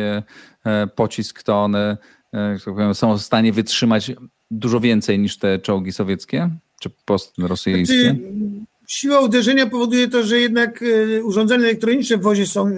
pocisk, 0.96 1.44
to 1.44 1.64
one 1.64 1.98
E, 2.34 2.56
tak 2.56 2.74
powiem, 2.74 2.96
są 2.96 3.18
w 3.18 3.22
stanie 3.22 3.54
wytrzymać 3.54 4.12
dużo 4.52 4.80
więcej 4.80 5.20
niż 5.20 5.38
te 5.38 5.60
czołgi 5.60 5.92
sowieckie 5.92 6.50
czy 6.80 6.90
postrosyjskie? 7.06 8.04
Znaczy, 8.04 8.20
siła 8.92 9.20
uderzenia 9.20 9.66
powoduje 9.66 10.08
to, 10.08 10.24
że 10.24 10.40
jednak 10.40 10.84
e, 10.84 11.24
urządzenia 11.24 11.64
elektroniczne 11.64 12.18
w 12.18 12.22
wozie 12.22 12.48
są 12.48 12.68
e, 12.68 12.74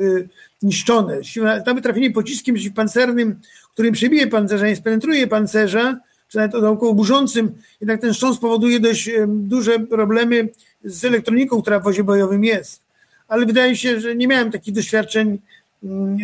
niszczone. 0.62 1.23
Siła, 1.23 1.62
tam 1.62 1.82
trafienie 1.82 2.12
pociskiem 2.12 2.56
pancernym, 2.76 3.39
którym 3.73 3.93
przebije 3.93 4.28
pancerza, 4.28 4.67
nie 4.67 4.76
spenetruje 4.76 5.28
pancerza, 5.28 5.97
czy 6.28 6.38
nawet 6.38 6.56
około 6.56 6.93
burzącym, 6.93 7.52
jednak 7.82 8.02
ten 8.02 8.13
szcząs 8.13 8.39
powoduje 8.39 8.80
dość 8.80 9.10
duże 9.28 9.80
problemy 9.80 10.49
z 10.84 11.06
elektroniką, 11.06 11.62
która 11.62 11.80
w 11.80 11.84
wozie 11.84 12.04
bojowym 12.04 12.43
jest. 12.43 12.82
Ale 13.28 13.45
wydaje 13.45 13.76
się, 13.76 13.99
że 13.99 14.15
nie 14.15 14.28
miałem 14.28 14.52
takich 14.52 14.73
doświadczeń, 14.73 15.39
mm, 15.84 16.17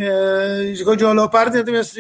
jeśli 0.66 0.86
chodzi 0.86 1.06
o 1.06 1.14
Leopardy, 1.14 1.58
natomiast 1.58 2.00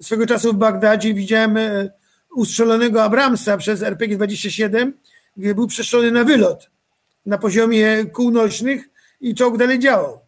swego 0.00 0.26
czasu 0.26 0.52
w 0.52 0.56
Bagdadzie 0.56 1.14
widziałem 1.14 1.56
e, 1.56 1.90
ustrzelonego 2.34 3.02
Abramsa 3.02 3.56
przez 3.56 3.80
RPG-27, 3.80 4.92
gdzie 5.36 5.54
był 5.54 5.66
przeszczony 5.66 6.10
na 6.10 6.24
wylot 6.24 6.71
na 7.26 7.38
poziomie 7.38 8.04
kół 8.12 8.30
nośnych 8.30 8.88
i 9.20 9.34
czołg 9.34 9.58
dalej 9.58 9.78
działał. 9.78 10.20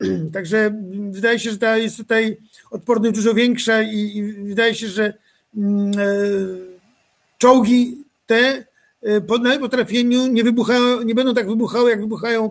Także 0.34 0.82
wydaje 1.10 1.38
się, 1.38 1.50
że 1.50 1.58
ta 1.58 1.76
jest 1.76 1.96
tutaj 1.96 2.36
odporność 2.70 3.14
dużo 3.14 3.34
większa 3.34 3.82
i, 3.82 4.16
i 4.16 4.32
wydaje 4.32 4.74
się, 4.74 4.88
że 4.88 5.14
mm, 5.56 5.90
e, 5.90 6.04
czołgi 7.38 8.04
te 8.26 8.68
po 9.26 9.40
potrafieniu 9.60 10.26
nie, 10.26 10.44
wybuchają, 10.44 11.02
nie 11.02 11.14
będą 11.14 11.34
tak 11.34 11.48
wybuchały, 11.48 11.90
jak 11.90 12.00
wybuchają 12.00 12.50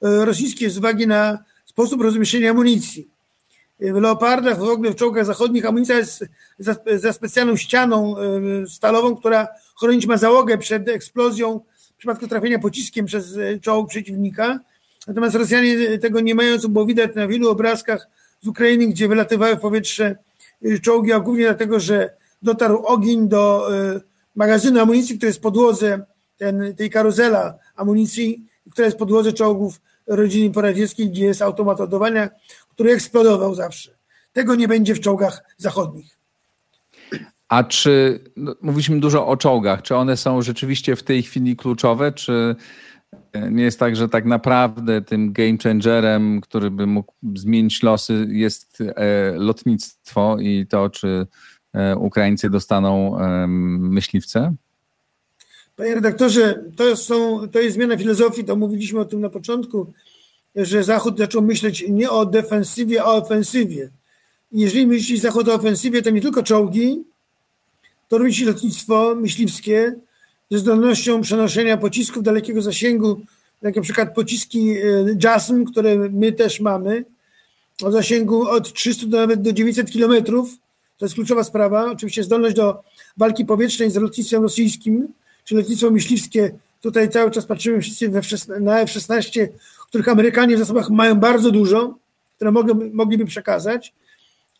rosyjskie 0.00 0.70
z 0.70 0.78
uwagi 0.78 1.06
na 1.06 1.38
sposób 1.64 2.02
rozmieszczenia 2.02 2.50
amunicji. 2.50 3.08
W 3.80 3.96
Leopardach, 3.96 4.58
w 4.58 4.62
ogóle 4.62 4.90
w 4.90 4.96
czołgach 4.96 5.24
zachodnich 5.24 5.66
amunicja 5.66 5.96
jest 5.96 6.24
za, 6.58 6.76
za 6.96 7.12
specjalną 7.12 7.56
ścianą 7.56 8.16
stalową, 8.68 9.16
która 9.16 9.48
chronić 9.80 10.06
ma 10.06 10.16
załogę 10.16 10.58
przed 10.58 10.88
eksplozją 10.88 11.60
w 11.98 12.00
przypadku 12.00 12.28
trafienia 12.28 12.58
pociskiem 12.58 13.06
przez 13.06 13.38
czołg 13.62 13.88
przeciwnika. 13.88 14.60
Natomiast 15.06 15.34
Rosjanie 15.34 15.98
tego 15.98 16.20
nie 16.20 16.34
mają, 16.34 16.58
było 16.58 16.86
widać 16.86 17.14
na 17.14 17.26
wielu 17.26 17.50
obrazkach 17.50 18.08
z 18.40 18.46
Ukrainy, 18.46 18.86
gdzie 18.86 19.08
wylatywały 19.08 19.56
w 19.56 19.60
powietrze 19.60 20.16
czołgi, 20.82 21.12
a 21.12 21.20
głównie 21.20 21.44
dlatego, 21.44 21.80
że 21.80 22.10
dotarł 22.42 22.82
ogień 22.84 23.28
do 23.28 23.70
magazynu 24.36 24.80
amunicji, 24.80 25.16
który 25.16 25.30
jest 25.30 25.40
podłodze 25.40 26.04
ten, 26.36 26.74
tej 26.76 26.90
karuzela 26.90 27.58
amunicji, 27.76 28.46
która 28.70 28.86
jest 28.86 28.98
podłodze 28.98 29.32
czołgów 29.32 29.80
rodziny 30.06 30.54
poradzieckiej, 30.54 31.10
gdzie 31.10 31.24
jest 31.24 31.42
automat 31.42 31.80
ładowania, 31.80 32.30
który 32.68 32.92
eksplodował 32.92 33.54
zawsze. 33.54 33.90
Tego 34.32 34.54
nie 34.54 34.68
będzie 34.68 34.94
w 34.94 35.00
czołgach 35.00 35.44
zachodnich. 35.56 36.17
A 37.48 37.64
czy, 37.64 38.20
no, 38.36 38.54
mówiliśmy 38.62 39.00
dużo 39.00 39.26
o 39.26 39.36
czołgach, 39.36 39.82
czy 39.82 39.96
one 39.96 40.16
są 40.16 40.42
rzeczywiście 40.42 40.96
w 40.96 41.02
tej 41.02 41.22
chwili 41.22 41.56
kluczowe, 41.56 42.12
czy 42.12 42.56
nie 43.50 43.62
jest 43.62 43.78
tak, 43.78 43.96
że 43.96 44.08
tak 44.08 44.24
naprawdę 44.24 45.02
tym 45.02 45.32
game 45.32 45.58
changerem, 45.62 46.40
który 46.40 46.70
by 46.70 46.86
mógł 46.86 47.12
zmienić 47.34 47.82
losy, 47.82 48.26
jest 48.30 48.78
e, 48.80 49.32
lotnictwo 49.36 50.36
i 50.40 50.66
to, 50.66 50.90
czy 50.90 51.26
e, 51.72 51.96
Ukraińcy 51.96 52.50
dostaną 52.50 53.18
myśliwce? 53.78 54.54
Panie 55.76 55.94
redaktorze, 55.94 56.64
to, 56.76 56.96
są, 56.96 57.48
to 57.48 57.60
jest 57.60 57.74
zmiana 57.74 57.96
filozofii, 57.96 58.44
to 58.44 58.56
mówiliśmy 58.56 59.00
o 59.00 59.04
tym 59.04 59.20
na 59.20 59.30
początku, 59.30 59.92
że 60.56 60.84
Zachód 60.84 61.18
zaczął 61.18 61.42
myśleć 61.42 61.84
nie 61.88 62.10
o 62.10 62.26
defensywie, 62.26 63.02
a 63.02 63.06
o 63.06 63.16
ofensywie. 63.16 63.90
Jeżeli 64.52 64.86
myśli 64.86 65.18
Zachód 65.18 65.48
o 65.48 65.54
ofensywie, 65.54 66.02
to 66.02 66.10
nie 66.10 66.20
tylko 66.20 66.42
czołgi, 66.42 67.04
to 68.08 68.18
również 68.18 68.46
lotnictwo 68.46 69.14
myśliwskie, 69.14 69.94
ze 70.50 70.58
zdolnością 70.58 71.20
przenoszenia 71.20 71.76
pocisków 71.76 72.22
dalekiego 72.22 72.62
zasięgu, 72.62 73.20
jak 73.62 73.76
na 73.76 73.82
przykład 73.82 74.14
pociski 74.14 74.70
e, 74.70 74.82
JASM, 75.22 75.64
które 75.64 75.96
my 75.96 76.32
też 76.32 76.60
mamy, 76.60 77.04
o 77.82 77.92
zasięgu 77.92 78.48
od 78.48 78.72
300 78.72 79.06
do 79.06 79.16
nawet 79.16 79.42
do 79.42 79.52
900 79.52 79.90
kilometrów. 79.90 80.50
To 80.98 81.04
jest 81.04 81.14
kluczowa 81.14 81.44
sprawa. 81.44 81.90
Oczywiście 81.90 82.24
zdolność 82.24 82.56
do 82.56 82.82
walki 83.16 83.44
powietrznej 83.44 83.90
z 83.90 83.96
lotnictwem 83.96 84.42
rosyjskim, 84.42 85.08
czy 85.44 85.54
lotnictwo 85.54 85.90
myśliwskie. 85.90 86.50
Tutaj 86.80 87.10
cały 87.10 87.30
czas 87.30 87.46
patrzymy 87.46 87.80
wszyscy 87.80 88.08
na 88.60 88.80
F-16, 88.80 89.48
których 89.88 90.08
Amerykanie 90.08 90.56
w 90.56 90.58
zasobach 90.58 90.90
mają 90.90 91.14
bardzo 91.14 91.50
dużo, 91.50 91.94
które 92.36 92.52
mogliby 92.92 93.24
przekazać. 93.24 93.92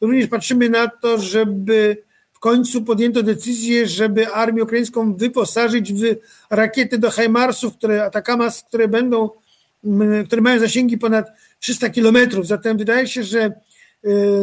Również 0.00 0.26
patrzymy 0.26 0.68
na 0.68 0.88
to, 0.88 1.18
żeby 1.18 1.96
w 2.38 2.40
końcu 2.40 2.82
podjęto 2.82 3.22
decyzję, 3.22 3.86
żeby 3.86 4.28
armię 4.28 4.62
ukraińską 4.62 5.14
wyposażyć 5.14 5.92
w 5.92 6.16
rakiety 6.50 6.98
do 6.98 7.10
Heimarsów, 7.10 7.76
które 7.76 8.04
Atakamas, 8.04 8.62
które 8.62 8.88
będą, 8.88 9.30
które 10.26 10.42
mają 10.42 10.60
zasięgi 10.60 10.98
ponad 10.98 11.26
300 11.60 11.90
kilometrów. 11.90 12.46
Zatem 12.46 12.78
wydaje 12.78 13.06
się, 13.08 13.24
że 13.24 13.40
e, 13.40 13.52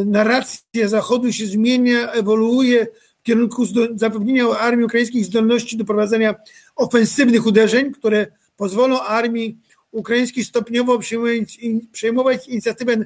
narracja 0.06 0.88
Zachodu 0.88 1.32
się 1.32 1.46
zmienia, 1.46 2.12
ewoluuje 2.12 2.86
w 3.18 3.22
kierunku 3.22 3.66
zapewnienia 3.94 4.48
armii 4.48 4.84
ukraińskiej 4.84 5.24
zdolności 5.24 5.76
do 5.76 5.84
prowadzenia 5.84 6.34
ofensywnych 6.76 7.46
uderzeń, 7.46 7.92
które 7.92 8.26
pozwolą 8.56 9.00
armii 9.00 9.58
ukraińskiej 9.90 10.44
stopniowo 10.44 10.98
przejmować, 10.98 11.58
przejmować 11.92 12.48
inicjatywę 12.48 12.96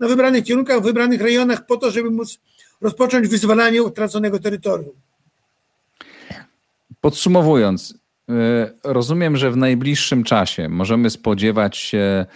na 0.00 0.08
wybranych 0.08 0.44
kierunkach, 0.44 0.80
w 0.80 0.84
wybranych 0.84 1.20
rejonach 1.20 1.66
po 1.66 1.76
to, 1.76 1.90
żeby 1.90 2.10
móc 2.10 2.38
rozpocząć 2.80 3.28
wyzwalanie 3.28 3.82
utraconego 3.82 4.38
terytorium. 4.38 4.94
Podsumowując, 7.00 7.94
y, 8.30 8.34
rozumiem, 8.84 9.36
że 9.36 9.50
w 9.50 9.56
najbliższym 9.56 10.24
czasie 10.24 10.68
możemy 10.68 11.10
spodziewać 11.10 11.76
się 11.76 12.26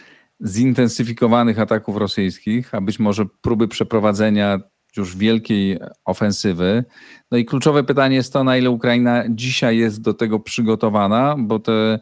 zintensyfikowanych 0.46 1.61
ataków 1.61 1.96
rosyjskich, 1.96 2.74
a 2.74 2.80
być 2.80 2.98
może 2.98 3.26
próby 3.42 3.68
przeprowadzenia 3.68 4.61
już 4.96 5.16
wielkiej 5.16 5.78
ofensywy. 6.04 6.85
No 7.30 7.38
i 7.38 7.44
kluczowe 7.44 7.85
pytanie 7.85 8.16
jest 8.16 8.33
to, 8.33 8.44
na 8.44 8.57
ile 8.57 8.70
Ukraina 8.70 9.24
dzisiaj 9.28 9.78
jest 9.78 10.02
do 10.02 10.14
tego 10.14 10.40
przygotowana, 10.40 11.37
bo 11.38 11.59
te 11.59 11.98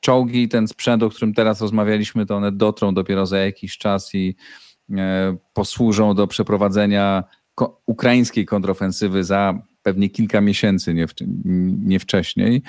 czołgi 0.00 0.42
i 0.42 0.48
ten 0.48 0.68
sprzęt, 0.68 1.02
o 1.02 1.10
którym 1.10 1.34
teraz 1.34 1.60
rozmawialiśmy, 1.60 2.26
to 2.26 2.36
one 2.36 2.52
dotrą 2.52 2.94
dopiero 2.94 3.26
za 3.26 3.38
jakiś 3.38 3.78
czas 3.78 4.14
i 4.14 4.36
e, 4.96 5.36
posłużą 5.52 6.14
do 6.14 6.26
przeprowadzenia 6.26 7.24
ukraińskiej 7.86 8.46
kontrofensywy 8.46 9.24
za 9.24 9.58
pewnie 9.82 10.08
kilka 10.10 10.40
miesięcy, 10.40 10.94
nie, 10.94 11.06
nie 11.84 12.00
wcześniej. 12.00 12.62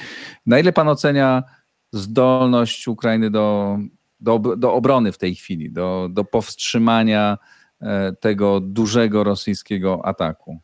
Na 0.46 0.60
ile 0.60 0.74
pan 0.74 0.88
ocenia 0.88 1.44
zdolność 1.92 2.88
Ukrainy 2.88 3.32
do, 3.32 3.78
do, 4.20 4.40
do 4.40 4.74
obrony 4.74 5.12
w 5.12 5.18
tej 5.18 5.36
chwili, 5.36 5.72
do, 5.72 6.10
do 6.12 6.24
powstrzymania 6.24 7.38
e, 7.82 8.14
tego 8.20 8.60
dużego 8.60 9.24
rosyjskiego 9.24 10.06
ataku? 10.06 10.60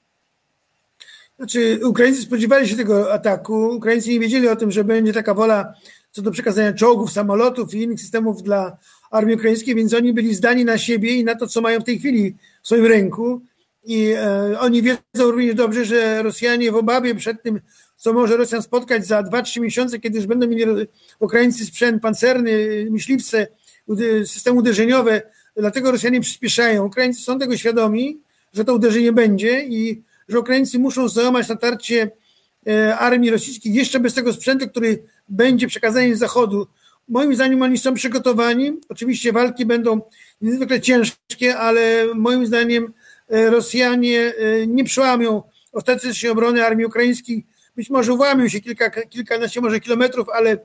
Znaczy, 1.38 1.80
Ukraińcy 1.84 2.22
spodziewali 2.22 2.68
się 2.68 2.76
tego 2.76 3.14
ataku. 3.14 3.70
Ukraińcy 3.76 4.10
nie 4.10 4.20
wiedzieli 4.20 4.48
o 4.48 4.56
tym, 4.56 4.72
że 4.72 4.84
będzie 4.84 5.14
taka 5.14 5.34
wola 5.34 5.74
co 6.12 6.22
do 6.22 6.32
przekazania 6.32 6.74
czołgów, 6.74 7.12
samolotów 7.12 7.74
i 7.74 7.82
innych 7.82 8.02
systemów 8.02 8.44
dla 8.44 8.78
armii 9.12 9.36
ukraińskiej, 9.36 9.76
więc 9.76 9.94
oni 9.94 10.14
byli 10.14 10.36
zdani 10.36 10.66
na 10.66 10.78
siebie 10.78 11.16
i 11.16 11.24
na 11.24 11.36
to, 11.36 11.48
co 11.48 11.62
mają 11.62 11.80
w 11.80 11.84
tej 11.84 12.00
chwili 12.00 12.36
w 12.62 12.68
swoim 12.68 12.86
ręku. 12.86 13.42
I 13.86 14.12
e, 14.12 14.60
oni 14.60 14.82
wiedzą 14.82 15.32
również 15.32 15.56
dobrze, 15.56 15.86
że 15.86 16.24
Rosjanie 16.24 16.72
w 16.72 16.76
obawie 16.76 17.16
przed 17.16 17.44
tym, 17.44 17.60
co 17.96 18.14
może 18.14 18.38
Rosjan 18.38 18.62
spotkać 18.62 19.08
za 19.08 19.22
2-3 19.22 19.62
miesiące, 19.62 20.00
kiedy 20.00 20.18
już 20.18 20.28
będą 20.28 20.48
mieli 20.48 20.66
Ukraińcy 21.20 21.66
sprzęt 21.66 22.02
pancerny, 22.02 22.52
myśliwce, 22.92 23.48
systemy 24.26 24.60
uderzeniowe, 24.60 25.22
dlatego 25.58 25.92
Rosjanie 25.92 26.22
przyspieszają. 26.22 26.86
Ukraińcy 26.86 27.22
są 27.22 27.40
tego 27.40 27.58
świadomi, 27.58 28.20
że 28.54 28.66
to 28.66 28.74
uderzenie 28.74 29.12
będzie 29.12 29.64
i 29.66 30.04
że 30.30 30.40
Ukraińcy 30.40 30.80
muszą 30.80 31.10
załamać 31.10 31.48
natarcie 31.48 32.12
e, 32.68 32.98
armii 32.98 33.32
rosyjskiej 33.32 33.74
jeszcze 33.74 34.00
bez 34.00 34.14
tego 34.14 34.34
sprzętu, 34.34 34.70
który 34.70 35.04
będzie 35.30 35.68
przekazany 35.68 36.16
z 36.16 36.20
zachodu. 36.20 36.68
Moim 37.10 37.36
zdaniem 37.36 37.62
oni 37.62 37.78
są 37.78 37.94
przygotowani. 37.94 38.74
Oczywiście 38.90 39.32
walki 39.32 39.66
będą 39.66 40.02
niezwykle 40.42 40.82
ciężkie, 40.82 41.58
ale 41.58 42.06
moim 42.16 42.48
zdaniem 42.48 42.94
Rosjanie 43.30 44.20
e, 44.20 44.68
nie 44.68 44.84
przełamią 44.84 45.44
ostatecznie 45.72 46.32
obrony 46.32 46.66
armii 46.66 46.86
ukraińskiej. 46.86 47.46
Być 47.76 47.90
może 47.90 48.12
włamią 48.12 48.48
się 48.48 48.60
kilka, 48.60 48.90
kilkanaście 48.90 49.62
może 49.62 49.80
kilometrów, 49.80 50.30
ale 50.30 50.58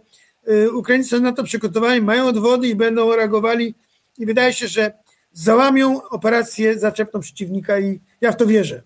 e, 0.46 0.70
Ukraińcy 0.70 1.08
są 1.08 1.20
na 1.20 1.32
to 1.32 1.44
przygotowani, 1.44 2.00
mają 2.00 2.26
odwody 2.26 2.68
i 2.68 2.74
będą 2.74 3.16
reagowali 3.16 3.74
i 4.18 4.26
wydaje 4.26 4.52
się, 4.52 4.68
że 4.68 4.92
załamią 5.32 6.02
operację 6.02 6.78
zaczepną 6.78 7.20
przeciwnika 7.20 7.78
i 7.78 8.00
ja 8.20 8.32
w 8.32 8.36
to 8.36 8.46
wierzę. 8.46 8.82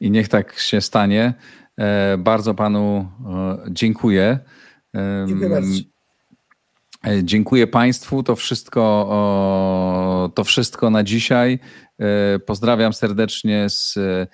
I 0.00 0.10
niech 0.10 0.28
tak 0.28 0.58
się 0.58 0.80
stanie. 0.80 1.34
Bardzo 2.18 2.54
panu 2.54 3.08
dziękuję. 3.70 4.38
Dziękuję 5.26 5.50
bardzo. 5.50 5.89
Dziękuję 7.22 7.66
Państwu. 7.66 8.22
To 8.22 8.36
wszystko, 8.36 10.30
to 10.34 10.44
wszystko 10.44 10.90
na 10.90 11.02
dzisiaj. 11.02 11.58
E, 11.98 12.38
pozdrawiam 12.38 12.92
serdecznie 12.92 13.68
z 13.68 13.96
e, 13.96 14.26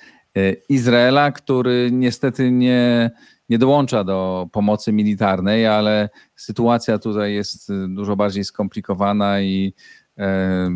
Izraela, 0.68 1.32
który 1.32 1.88
niestety 1.92 2.50
nie, 2.50 3.10
nie 3.48 3.58
dołącza 3.58 4.04
do 4.04 4.48
pomocy 4.52 4.92
militarnej, 4.92 5.66
ale 5.66 6.08
sytuacja 6.36 6.98
tutaj 6.98 7.34
jest 7.34 7.72
dużo 7.88 8.16
bardziej 8.16 8.44
skomplikowana 8.44 9.40
i 9.40 9.74
e, 10.18 10.70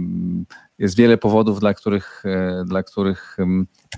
jest 0.81 0.97
wiele 0.97 1.19
powodów, 1.19 1.61
dla 1.61 1.75
których, 1.75 2.25
dla 2.67 2.83
których 2.83 3.37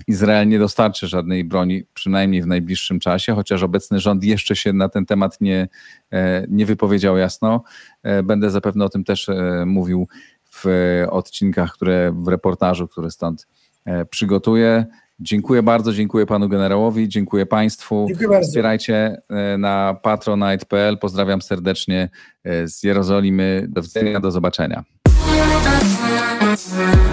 Izrael 0.07 0.47
nie 0.47 0.59
dostarczy 0.59 1.07
żadnej 1.07 1.43
broni, 1.43 1.83
przynajmniej 1.93 2.41
w 2.41 2.47
najbliższym 2.47 2.99
czasie, 2.99 3.33
chociaż 3.33 3.63
obecny 3.63 3.99
rząd 3.99 4.23
jeszcze 4.23 4.55
się 4.55 4.73
na 4.73 4.89
ten 4.89 5.05
temat 5.05 5.41
nie, 5.41 5.67
nie 6.49 6.65
wypowiedział 6.65 7.17
jasno. 7.17 7.63
Będę 8.23 8.49
zapewne 8.49 8.85
o 8.85 8.89
tym 8.89 9.03
też 9.03 9.29
mówił 9.65 10.07
w 10.53 10.65
odcinkach, 11.09 11.73
które 11.73 12.11
w 12.11 12.27
reportażu, 12.27 12.87
który 12.87 13.11
stąd 13.11 13.47
e, 13.85 14.05
przygotuję. 14.05 14.85
Dziękuję 15.19 15.63
bardzo, 15.63 15.93
dziękuję 15.93 16.25
panu 16.25 16.49
generałowi, 16.49 17.09
dziękuję 17.09 17.45
państwu. 17.45 18.05
Dziękuję 18.07 18.29
bardzo. 18.29 18.47
Wspierajcie 18.47 19.21
e, 19.29 19.57
na 19.57 19.93
patronite.pl. 20.03 20.97
Pozdrawiam 20.97 21.41
serdecznie 21.41 22.09
e, 22.43 22.67
z 22.67 22.83
Jerozolimy. 22.83 23.65
Do 23.69 23.81
widzenia, 23.81 24.19
do 24.19 24.31
zobaczenia. 24.31 24.83
Thank 26.55 27.12